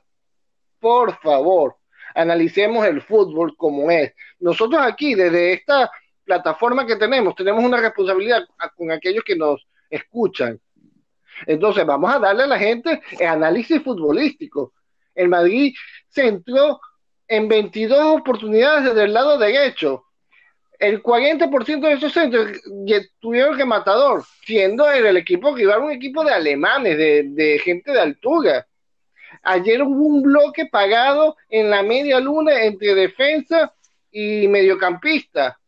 [0.78, 1.76] por favor,
[2.14, 4.12] analicemos el fútbol como es.
[4.40, 5.90] Nosotros aquí, desde esta
[6.22, 8.42] plataforma que tenemos, tenemos una responsabilidad
[8.76, 10.60] con aquellos que nos escuchan.
[11.46, 14.74] Entonces, vamos a darle a la gente el análisis futbolístico.
[15.14, 15.74] El Madrid
[16.10, 16.78] se entró
[17.26, 20.04] en 22 oportunidades desde el lado derecho.
[20.80, 22.58] El 40% de esos centros
[23.20, 28.00] tuvieron que matador, siendo el, el equipo rival un equipo de alemanes, de, gente de
[28.00, 28.66] altura.
[29.42, 33.74] Ayer hubo un bloque pagado en la media luna entre defensa
[34.10, 35.60] y mediocampista.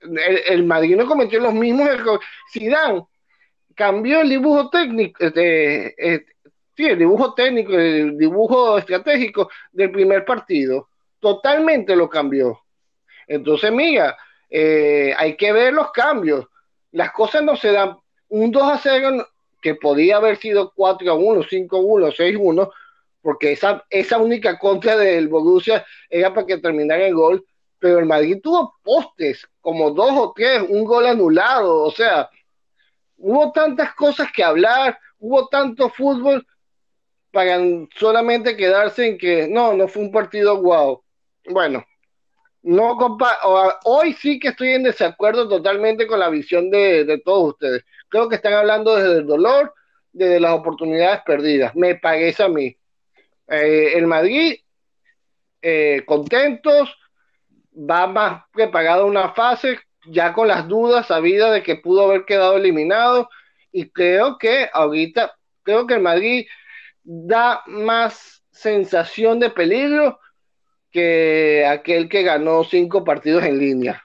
[0.00, 2.26] El, el Madrid no cometió los mismos errores.
[2.52, 3.06] Zidane
[3.74, 6.36] cambió el dibujo técnico, este, este,
[6.76, 10.90] sí, el dibujo técnico, el dibujo estratégico del primer partido.
[11.18, 12.61] Totalmente lo cambió.
[13.26, 14.16] Entonces, mira,
[14.50, 16.46] eh, hay que ver los cambios.
[16.90, 17.96] Las cosas no se dan.
[18.28, 19.26] Un 2 a 0
[19.60, 22.70] que podía haber sido 4 a 1, 5 a 1, 6 a 1,
[23.22, 27.46] porque esa, esa única contra del Borussia era para que terminara el gol,
[27.78, 32.28] pero el Madrid tuvo postes, como dos o tres, un gol anulado, o sea,
[33.16, 36.46] hubo tantas cosas que hablar, hubo tanto fútbol
[37.30, 37.58] para
[37.96, 41.02] solamente quedarse en que no, no fue un partido guau.
[41.48, 41.84] Bueno,
[42.62, 43.38] no compa
[43.84, 47.84] hoy sí que estoy en desacuerdo totalmente con la visión de, de, todos ustedes.
[48.08, 49.74] Creo que están hablando desde el dolor,
[50.12, 51.74] desde las oportunidades perdidas.
[51.74, 52.76] Me parece a mí.
[53.48, 54.56] Eh, el Madrid,
[55.60, 56.96] eh, contentos,
[57.74, 62.56] va más preparado una fase, ya con las dudas sabidas de que pudo haber quedado
[62.56, 63.28] eliminado.
[63.72, 66.46] Y creo que ahorita, creo que el Madrid
[67.02, 70.20] da más sensación de peligro
[70.92, 74.04] que aquel que ganó cinco partidos en línea.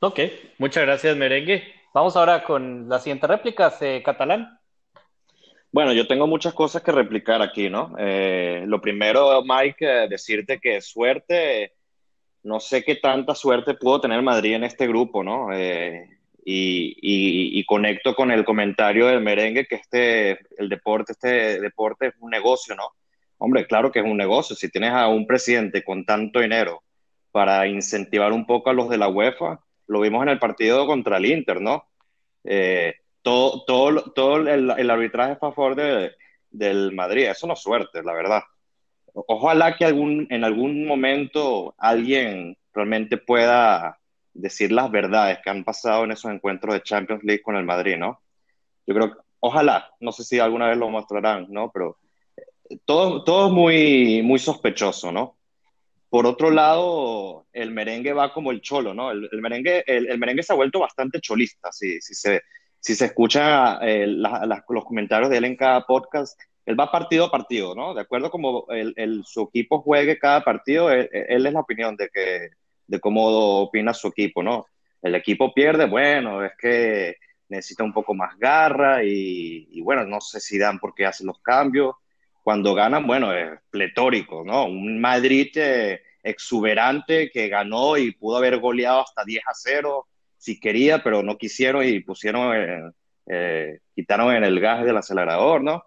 [0.00, 0.20] Ok,
[0.58, 1.62] muchas gracias, Merengue.
[1.94, 4.58] Vamos ahora con la siguiente réplica, eh, catalán.
[5.72, 7.94] Bueno, yo tengo muchas cosas que replicar aquí, ¿no?
[7.98, 11.72] Eh, lo primero, Mike, eh, decirte que suerte,
[12.42, 15.50] no sé qué tanta suerte pudo tener Madrid en este grupo, ¿no?
[15.50, 16.10] Eh,
[16.44, 22.08] y, y, y, conecto con el comentario del merengue que este, el deporte, este deporte
[22.08, 22.88] es un negocio, ¿no?
[23.44, 24.54] Hombre, claro que es un negocio.
[24.54, 26.84] Si tienes a un presidente con tanto dinero
[27.32, 31.16] para incentivar un poco a los de la UEFA, lo vimos en el partido contra
[31.16, 31.88] el Inter, ¿no?
[32.44, 36.12] Eh, todo todo, todo el, el, arbitraje a favor de,
[36.50, 38.42] del Madrid, eso no es suerte, la verdad.
[39.12, 43.98] Ojalá que algún, en algún momento alguien realmente pueda
[44.32, 47.96] decir las verdades que han pasado en esos encuentros de Champions League con el Madrid,
[47.96, 48.20] ¿no?
[48.86, 51.72] Yo creo ojalá, no sé si alguna vez lo mostrarán, ¿no?
[51.72, 51.98] Pero
[52.84, 55.36] todo, todo muy, muy sospechoso, ¿no?
[56.08, 59.10] Por otro lado, el merengue va como el cholo, ¿no?
[59.10, 62.42] El, el merengue, el, el, merengue se ha vuelto bastante cholista, si, si, se,
[62.78, 67.30] si se escucha eh, los comentarios de él en cada podcast, él va partido a
[67.30, 67.94] partido, ¿no?
[67.94, 72.08] De acuerdo como el, su equipo juegue cada partido, él, él, es la opinión de,
[72.08, 72.50] que,
[72.86, 74.66] de cómo opina su equipo, ¿no?
[75.00, 77.16] El equipo pierde, bueno, es que
[77.48, 81.26] necesita un poco más garra y, y bueno, no sé si dan por qué hacen
[81.26, 81.96] los cambios
[82.42, 84.66] cuando ganan, bueno, es pletórico, ¿no?
[84.66, 90.58] Un Madrid eh, exuberante que ganó y pudo haber goleado hasta 10 a 0 si
[90.58, 92.90] quería, pero no quisieron y pusieron, eh,
[93.26, 95.84] eh, quitaron en el gas del acelerador, ¿no?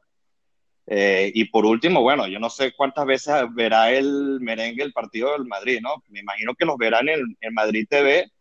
[0.87, 5.33] Eh, y por último, bueno, yo no sé cuántas veces verá el merengue el partido
[5.33, 6.03] del Madrid, ¿no?
[6.09, 8.31] Me imagino que los verán en, en Madrid TV,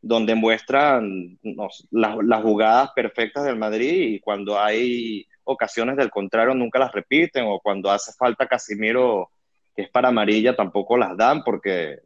[0.00, 6.54] donde muestran no, las, las jugadas perfectas del Madrid y cuando hay ocasiones del contrario
[6.54, 9.30] nunca las repiten o cuando hace falta Casimiro
[9.74, 12.00] que es para amarilla tampoco las dan porque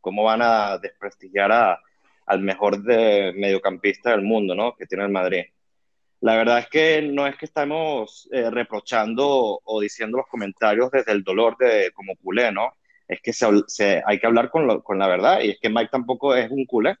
[0.00, 1.80] cómo van a desprestigiar a,
[2.26, 4.74] al mejor de mediocampista del mundo, ¿no?
[4.74, 5.44] Que tiene el Madrid.
[6.20, 11.12] La verdad es que no es que estamos eh, reprochando o diciendo los comentarios desde
[11.12, 12.72] el dolor de como culé, ¿no?
[13.06, 16.34] Es que se, hay que hablar con, con, la verdad y es que Mike tampoco
[16.34, 16.96] es un culé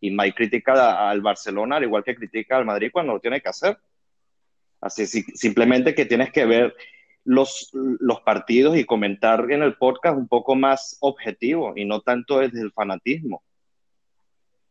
[0.00, 3.48] y Mike critica al Barcelona al igual que critica al Madrid cuando lo tiene que
[3.50, 3.78] hacer.
[4.80, 6.74] Así simplemente que tienes que ver
[7.24, 12.38] los, los partidos y comentar en el podcast un poco más objetivo y no tanto
[12.38, 13.42] desde el fanatismo.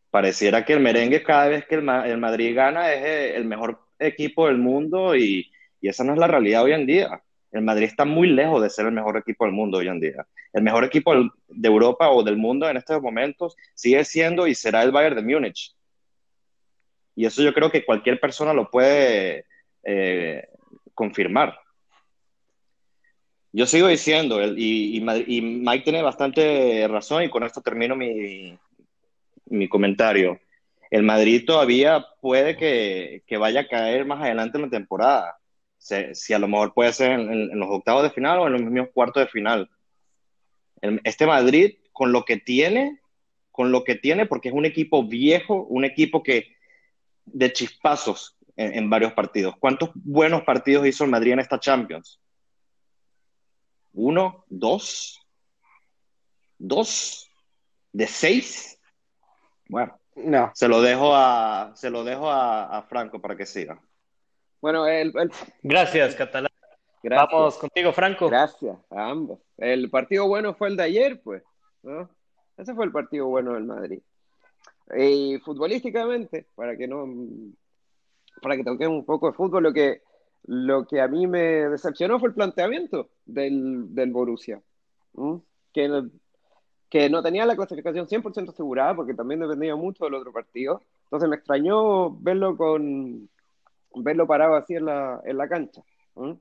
[0.09, 3.79] Pareciera que el merengue cada vez que el, el Madrid gana es eh, el mejor
[3.99, 7.21] equipo del mundo y, y esa no es la realidad hoy en día.
[7.51, 10.25] El Madrid está muy lejos de ser el mejor equipo del mundo hoy en día.
[10.53, 14.83] El mejor equipo de Europa o del mundo en estos momentos sigue siendo y será
[14.83, 15.75] el Bayern de Múnich.
[17.15, 19.45] Y eso yo creo que cualquier persona lo puede
[19.83, 20.47] eh,
[20.93, 21.59] confirmar.
[23.51, 28.57] Yo sigo diciendo, y, Mike tiene bastante razón, y con esto termino mi,
[29.45, 30.39] mi comentario.
[30.89, 35.37] El Madrid todavía puede que, que, vaya a caer más adelante en la temporada.
[35.77, 38.89] Si, a lo mejor puede ser en, los octavos de final o en los mismos
[38.93, 39.69] cuartos de final.
[41.03, 42.99] Este Madrid, con lo que tiene,
[43.51, 46.55] con lo que tiene, porque es un equipo viejo, un equipo que
[47.25, 49.55] de chispazos, en, en, varios partidos.
[49.59, 52.19] ¿Cuántos buenos partidos hizo el Madrid en esta Champions?
[53.93, 55.19] uno, dos,
[56.57, 57.29] dos,
[57.91, 58.79] de seis.
[59.67, 60.51] Bueno, No.
[60.53, 63.81] se lo dejo a, se lo dejo a, a Franco para que siga.
[64.61, 65.31] Bueno, el, el-
[65.63, 66.51] Gracias, Catalán.
[67.01, 68.29] gracias, Vamos contigo, Franco.
[68.29, 69.39] gracias a ambos.
[69.57, 71.43] El partido bueno fue el de ayer, pues,
[71.83, 72.09] ¿no?
[72.57, 74.01] Ese fue el partido bueno del Madrid.
[74.97, 77.05] Y futbolísticamente, para que no,
[78.41, 80.01] para que toquemos un poco de fútbol, lo que,
[80.45, 84.61] lo que a mí me decepcionó fue el planteamiento del, del Borussia,
[85.17, 85.41] ¿m?
[85.73, 86.09] que,
[86.89, 90.81] que no tenía la clasificación 100% asegurada porque también dependía mucho del otro partido.
[91.03, 93.29] Entonces me extrañó verlo con
[93.95, 95.81] verlo parado así en la, en la cancha.
[96.15, 96.37] ¿m?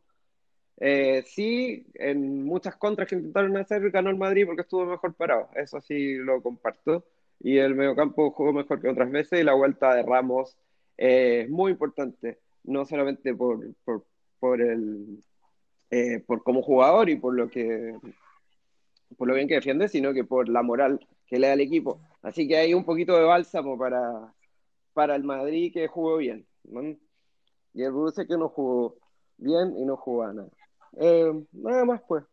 [0.81, 5.49] Eh, sí, en muchas contras que intentaron hacer, ganó el Madrid porque estuvo mejor parado.
[5.55, 7.05] Eso sí lo comparto.
[7.41, 10.57] Y el mediocampo jugó mejor que otras veces y la vuelta de Ramos
[10.99, 14.05] eh, es muy importante, no solamente por, por,
[14.39, 15.23] por el,
[15.91, 17.97] eh, por como jugador y por lo que
[19.17, 22.01] por lo bien que defiende, sino que por la moral que le da al equipo.
[22.23, 24.35] Así que hay un poquito de bálsamo para,
[24.93, 26.47] para el Madrid que jugó bien.
[26.65, 26.83] ¿no?
[27.75, 28.97] Y el Borussia que no jugó
[29.39, 30.49] bien y no jugó nada.
[30.99, 32.25] Eh, nada más pues.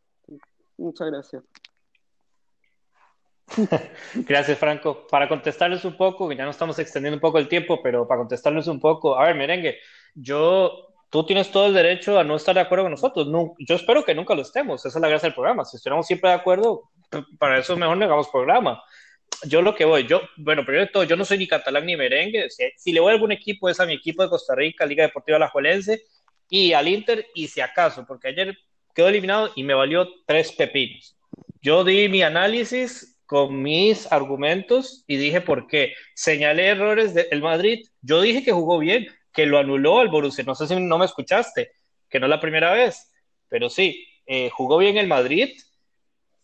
[0.78, 1.44] Muchas gracias.
[4.16, 5.08] Gracias, Franco.
[5.08, 8.68] Para contestarles un poco, ya no estamos extendiendo un poco el tiempo, pero para contestarles
[8.68, 9.78] un poco, a ver, merengue,
[10.14, 13.28] yo, tú tienes todo el derecho a no estar de acuerdo con nosotros.
[13.28, 14.86] No, yo espero que nunca lo estemos.
[14.86, 15.66] Esa es la gracia del programa.
[15.66, 16.90] Si estuviéramos siempre de acuerdo,
[17.40, 18.82] para eso mejor no hagamos programa.
[19.44, 21.96] Yo lo que voy, yo, bueno, primero de todo, yo no soy ni catalán ni
[21.96, 22.50] merengue.
[22.50, 25.04] Si, si le voy a algún equipo es a mi equipo de Costa Rica, Liga
[25.04, 26.04] Deportiva Alajuelense,
[26.48, 28.58] y al Inter, y si acaso, porque ayer
[28.94, 31.18] quedó eliminado y me valió tres pepinos.
[31.62, 35.94] Yo di mi análisis con mis argumentos y dije por qué.
[36.14, 37.86] Señalé errores del Madrid.
[38.02, 40.44] Yo dije que jugó bien, que lo anuló al Borussia.
[40.44, 41.72] No sé si no me escuchaste,
[42.10, 43.12] que no es la primera vez,
[43.50, 45.50] pero sí, eh, jugó bien el Madrid,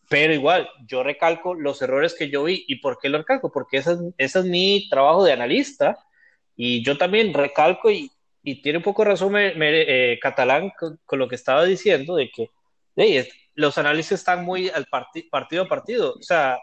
[0.09, 2.65] pero igual, yo recalco los errores que yo vi.
[2.67, 3.51] ¿Y por qué lo recalco?
[3.51, 5.97] Porque ese es, mi trabajo de analista
[6.55, 8.11] y yo también recalco y,
[8.43, 12.49] y tiene un poco razón eh, Catalán con, con, lo que estaba diciendo de que
[12.95, 13.25] hey,
[13.55, 16.13] los análisis están muy al parti partido a partido.
[16.13, 16.59] O sea,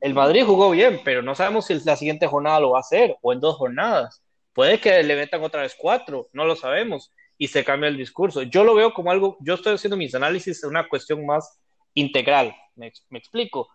[0.00, 3.16] el Madrid jugó bien, pero no sabemos si la siguiente jornada lo va a hacer
[3.22, 4.22] o en dos jornadas.
[4.52, 8.42] Puede que le metan otra vez cuatro, no lo sabemos, y se cambia el discurso.
[8.42, 11.60] Yo lo veo como algo, yo estoy haciendo mis análisis en una cuestión más
[11.94, 13.68] integral, me, me explico.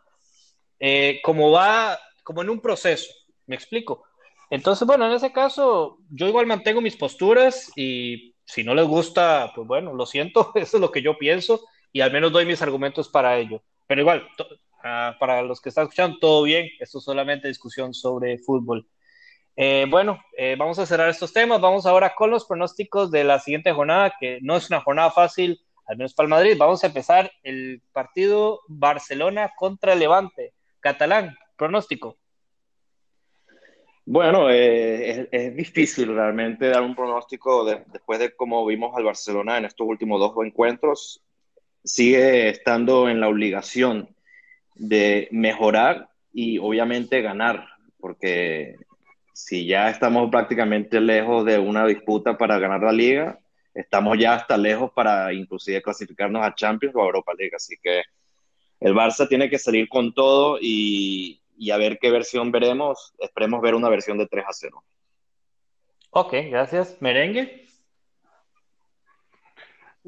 [0.79, 3.11] Eh, como va, como en un proceso,
[3.47, 4.05] me explico.
[4.49, 9.51] Entonces, bueno, en ese caso, yo igual mantengo mis posturas y si no les gusta,
[9.53, 11.61] pues bueno, lo siento, eso es lo que yo pienso
[11.91, 13.61] y al menos doy mis argumentos para ello.
[13.87, 18.37] Pero igual, uh, para los que están escuchando, todo bien, esto es solamente discusión sobre
[18.37, 18.87] fútbol.
[19.61, 23.39] Eh, bueno, eh, vamos a cerrar estos temas, vamos ahora con los pronósticos de la
[23.39, 26.55] siguiente jornada, que no es una jornada fácil, al menos para el Madrid.
[26.57, 30.53] Vamos a empezar el partido Barcelona contra Levante.
[30.79, 32.17] Catalán, pronóstico.
[34.05, 39.03] Bueno, eh, es, es, difícil realmente dar un pronóstico de, después de cómo vimos al
[39.03, 41.21] Barcelona en estos últimos dos encuentros.
[41.83, 44.09] Sigue estando en la obligación
[44.75, 47.67] de mejorar y obviamente ganar,
[47.99, 48.75] porque
[49.33, 53.39] si ya estamos prácticamente lejos de una disputa para ganar la liga,
[53.73, 57.55] estamos ya hasta lejos para inclusive clasificarnos a Champions o a Europa League.
[57.55, 58.03] Así que
[58.79, 63.13] el Barça tiene que salir con todo y, y a ver qué versión veremos.
[63.19, 64.83] Esperemos ver una versión de 3 a 0.
[66.11, 66.97] Ok, gracias.
[66.99, 67.68] Merengue.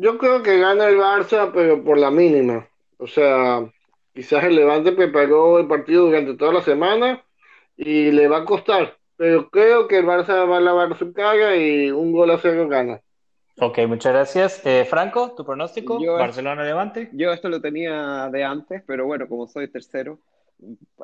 [0.02, 2.68] Yo creo que gana el Barça, pero por la mínima.
[2.98, 3.72] O sea,
[4.16, 7.24] quizás el Levante preparó el partido durante toda la semana
[7.78, 8.98] y le va a costar.
[9.16, 12.68] Pero creo que el Barça va a lavar su cara y un gol a cero
[12.68, 13.00] gana.
[13.60, 14.66] Ok, muchas gracias.
[14.66, 17.12] Eh, Franco, tu pronóstico, Barcelona-Levante.
[17.14, 20.18] Yo esto lo tenía de antes, pero bueno, como soy tercero,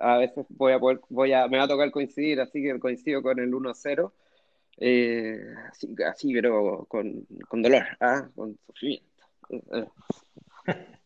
[0.01, 3.21] a veces voy a poder, voy a, me va a tocar coincidir, así que coincido
[3.21, 4.11] con el 1-0.
[4.79, 8.27] Eh, así, así, pero con, con dolor, ¿ah?
[8.35, 9.07] con sufrimiento.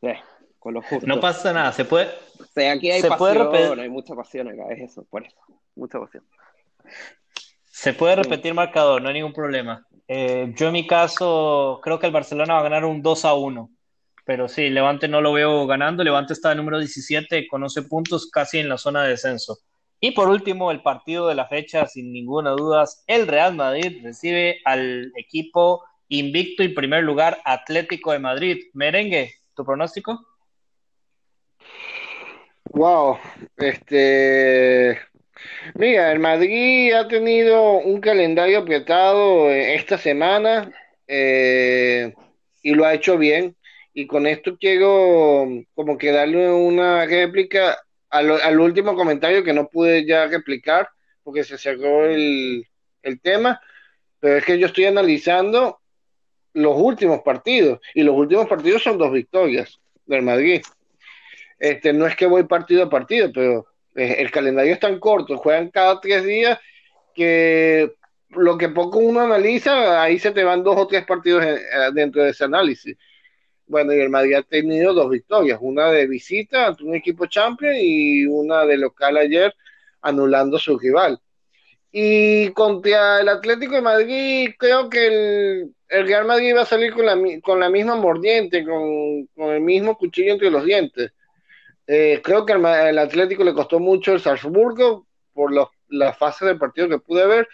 [0.02, 0.20] Eh,
[0.60, 1.06] con lo justo.
[1.06, 2.08] No pasa nada, se puede.
[2.40, 5.38] O sea, aquí hay se pasión, puede hay mucha pasión acá, es eso, por eso,
[5.76, 6.24] mucha pasión.
[7.70, 9.86] Se puede repetir marcador, no hay ningún problema.
[10.08, 13.34] Eh, yo en mi caso creo que el Barcelona va a ganar un 2 a
[13.34, 13.70] 1.
[14.26, 16.04] Pero sí, Levante no lo veo ganando.
[16.04, 19.60] Levante está en número 17 con 11 puntos, casi en la zona de descenso.
[20.04, 24.60] Y por último, el partido de la fecha, sin ninguna duda, el Real Madrid recibe
[24.66, 28.58] al equipo invicto y primer lugar Atlético de Madrid.
[28.74, 30.20] Merengue, ¿tu pronóstico?
[32.72, 33.20] Wow,
[33.58, 35.00] este.
[35.76, 40.74] Mira, el Madrid ha tenido un calendario apretado esta semana
[41.08, 42.12] eh,
[42.64, 43.56] y lo ha hecho bien.
[43.94, 45.46] y con esto quiero
[45.76, 47.78] como que darle una réplica
[48.12, 50.90] al, último comentario que no pude ya replicar
[51.24, 52.68] porque se cerró el,
[53.02, 53.62] el tema,
[54.20, 55.80] pero es que yo estoy analizando
[56.54, 60.62] los últimos partidos y los últimos partidos son dos victorias del Madrid.
[61.58, 65.38] Este, no es que voy partido a partido, pero eh, el calendario es tan corto,
[65.38, 66.60] juegan cada tres días
[67.14, 67.94] que
[68.30, 71.60] lo que poco uno analiza, ahí se te van dos o tres partidos eh,
[71.94, 72.98] dentro de ese análisis.
[73.72, 77.74] Bueno, y el Madrid ha tenido dos victorias, una de visita ante un equipo champion
[77.80, 79.56] y una de local ayer
[80.02, 81.22] anulando su rival.
[81.90, 87.06] Y contra el Atlético de Madrid, creo que el, Real Madrid va a salir con
[87.06, 91.14] la, misma mordiente, con, el mismo cuchillo entre los dientes.
[91.88, 96.58] Eh, creo que el, Atlético le costó mucho el Salzburgo por los, la fase del
[96.58, 97.48] partido que pude ver.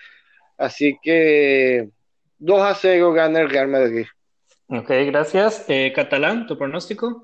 [0.57, 1.89] Así que
[2.39, 4.07] 2 a 0 gana el Real Madrid.
[4.69, 5.65] Ok, gracias.
[5.69, 7.23] Eh, Catalán, ¿tu pronóstico?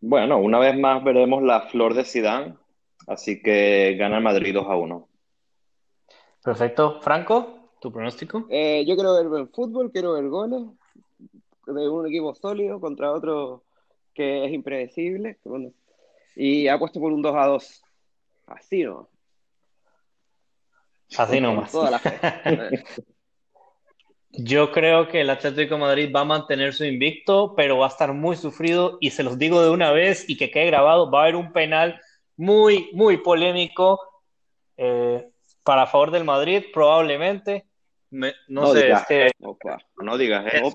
[0.00, 2.56] Bueno, una vez más veremos la flor de Sidán,
[3.08, 5.08] así que gana el Madrid 2 a 1.
[6.44, 7.00] Perfecto.
[7.00, 8.46] Franco, ¿tu pronóstico?
[8.48, 10.62] Eh, yo quiero ver el fútbol, quiero ver goles
[11.66, 13.64] de un equipo sólido contra otro
[14.14, 15.38] que es impredecible.
[16.36, 17.82] y apuesto por un 2 a 2.
[18.46, 19.08] Así no.
[21.18, 21.72] Así nomás.
[21.72, 22.00] Toda la
[24.32, 27.90] Yo creo que el Atlético de Madrid va a mantener su invicto, pero va a
[27.90, 31.20] estar muy sufrido y se los digo de una vez y que quede grabado, va
[31.20, 32.00] a haber un penal
[32.36, 34.00] muy, muy polémico.
[34.76, 35.30] Eh,
[35.62, 37.66] para favor del Madrid, probablemente.
[38.10, 39.30] no, sé, este,
[39.98, 40.74] no digas eso.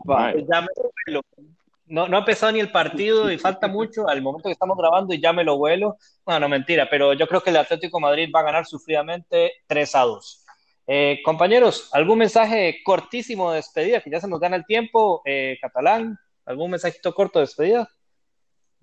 [1.87, 5.13] No, no ha empezado ni el partido y falta mucho al momento que estamos grabando
[5.13, 5.97] y ya me lo vuelo.
[6.25, 9.95] Bueno, no, mentira, pero yo creo que el Atlético Madrid va a ganar sufridamente 3
[9.95, 10.44] a 2.
[10.87, 14.01] Eh, compañeros, ¿algún mensaje cortísimo de despedida?
[14.01, 15.21] Que ya se nos gana el tiempo.
[15.25, 17.89] Eh, Catalán, ¿algún mensajito corto de despedida?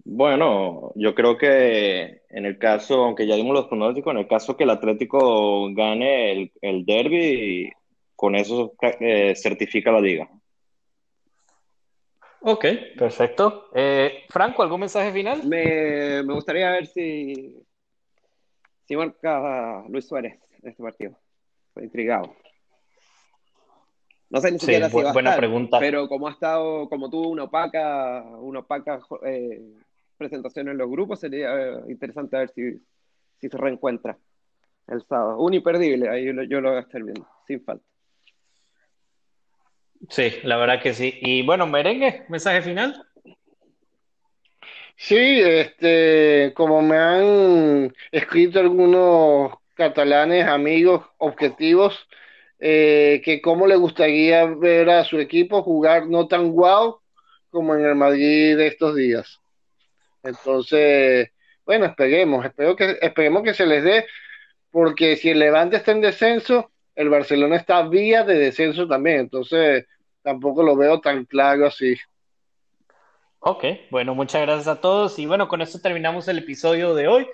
[0.04, 4.56] Bueno, yo creo que en el caso, aunque ya dimos los pronósticos, en el caso
[4.56, 7.70] que el Atlético gane el, el derby,
[8.16, 10.28] con eso eh, certifica la liga.
[12.40, 12.64] Ok,
[12.98, 13.68] perfecto.
[13.74, 15.44] Eh, Franco, ¿algún mensaje final?
[15.46, 17.64] Me, gustaría ver si,
[18.84, 21.18] si marca Luis Suárez este partido.
[21.72, 22.36] Estoy intrigado.
[24.28, 25.78] No sé ni siquiera si va a buena pregunta.
[25.78, 29.62] pero como ha estado, como tuvo una opaca, una opaca eh,
[30.18, 32.78] presentación en los grupos, sería eh, interesante ver si,
[33.40, 34.18] si se reencuentra
[34.88, 35.38] el sábado.
[35.38, 37.84] Un imperdible, ahí yo, lo voy a estar viendo, sin falta.
[40.10, 41.14] Sí, la verdad que sí.
[41.22, 43.02] Y bueno, merengue, mensaje final.
[44.96, 52.06] Sí, este, como me han escrito algunos catalanes, amigos, objetivos,
[52.60, 57.00] eh, que cómo le gustaría ver a su equipo jugar no tan guau
[57.50, 59.40] como en el Madrid de estos días.
[60.22, 61.30] Entonces,
[61.66, 64.06] bueno, esperemos, espero que, esperemos que se les dé,
[64.70, 69.86] porque si el Levante está en descenso, el Barcelona está vía de descenso también, entonces
[70.22, 71.96] tampoco lo veo tan claro así.
[73.40, 77.26] Ok, bueno, muchas gracias a todos y bueno, con esto terminamos el episodio de hoy.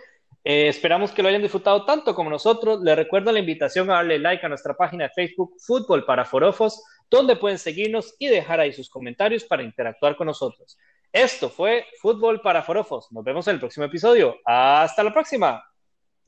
[0.44, 2.80] Eh, esperamos que lo hayan disfrutado tanto como nosotros.
[2.82, 6.82] Les recuerdo la invitación a darle like a nuestra página de Facebook Fútbol para Forofos,
[7.10, 10.78] donde pueden seguirnos y dejar ahí sus comentarios para interactuar con nosotros.
[11.12, 13.10] Esto fue Fútbol para Forofos.
[13.12, 14.36] Nos vemos en el próximo episodio.
[14.44, 15.62] Hasta la próxima.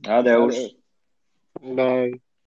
[0.07, 0.77] Adiós.
[1.61, 2.21] Bye.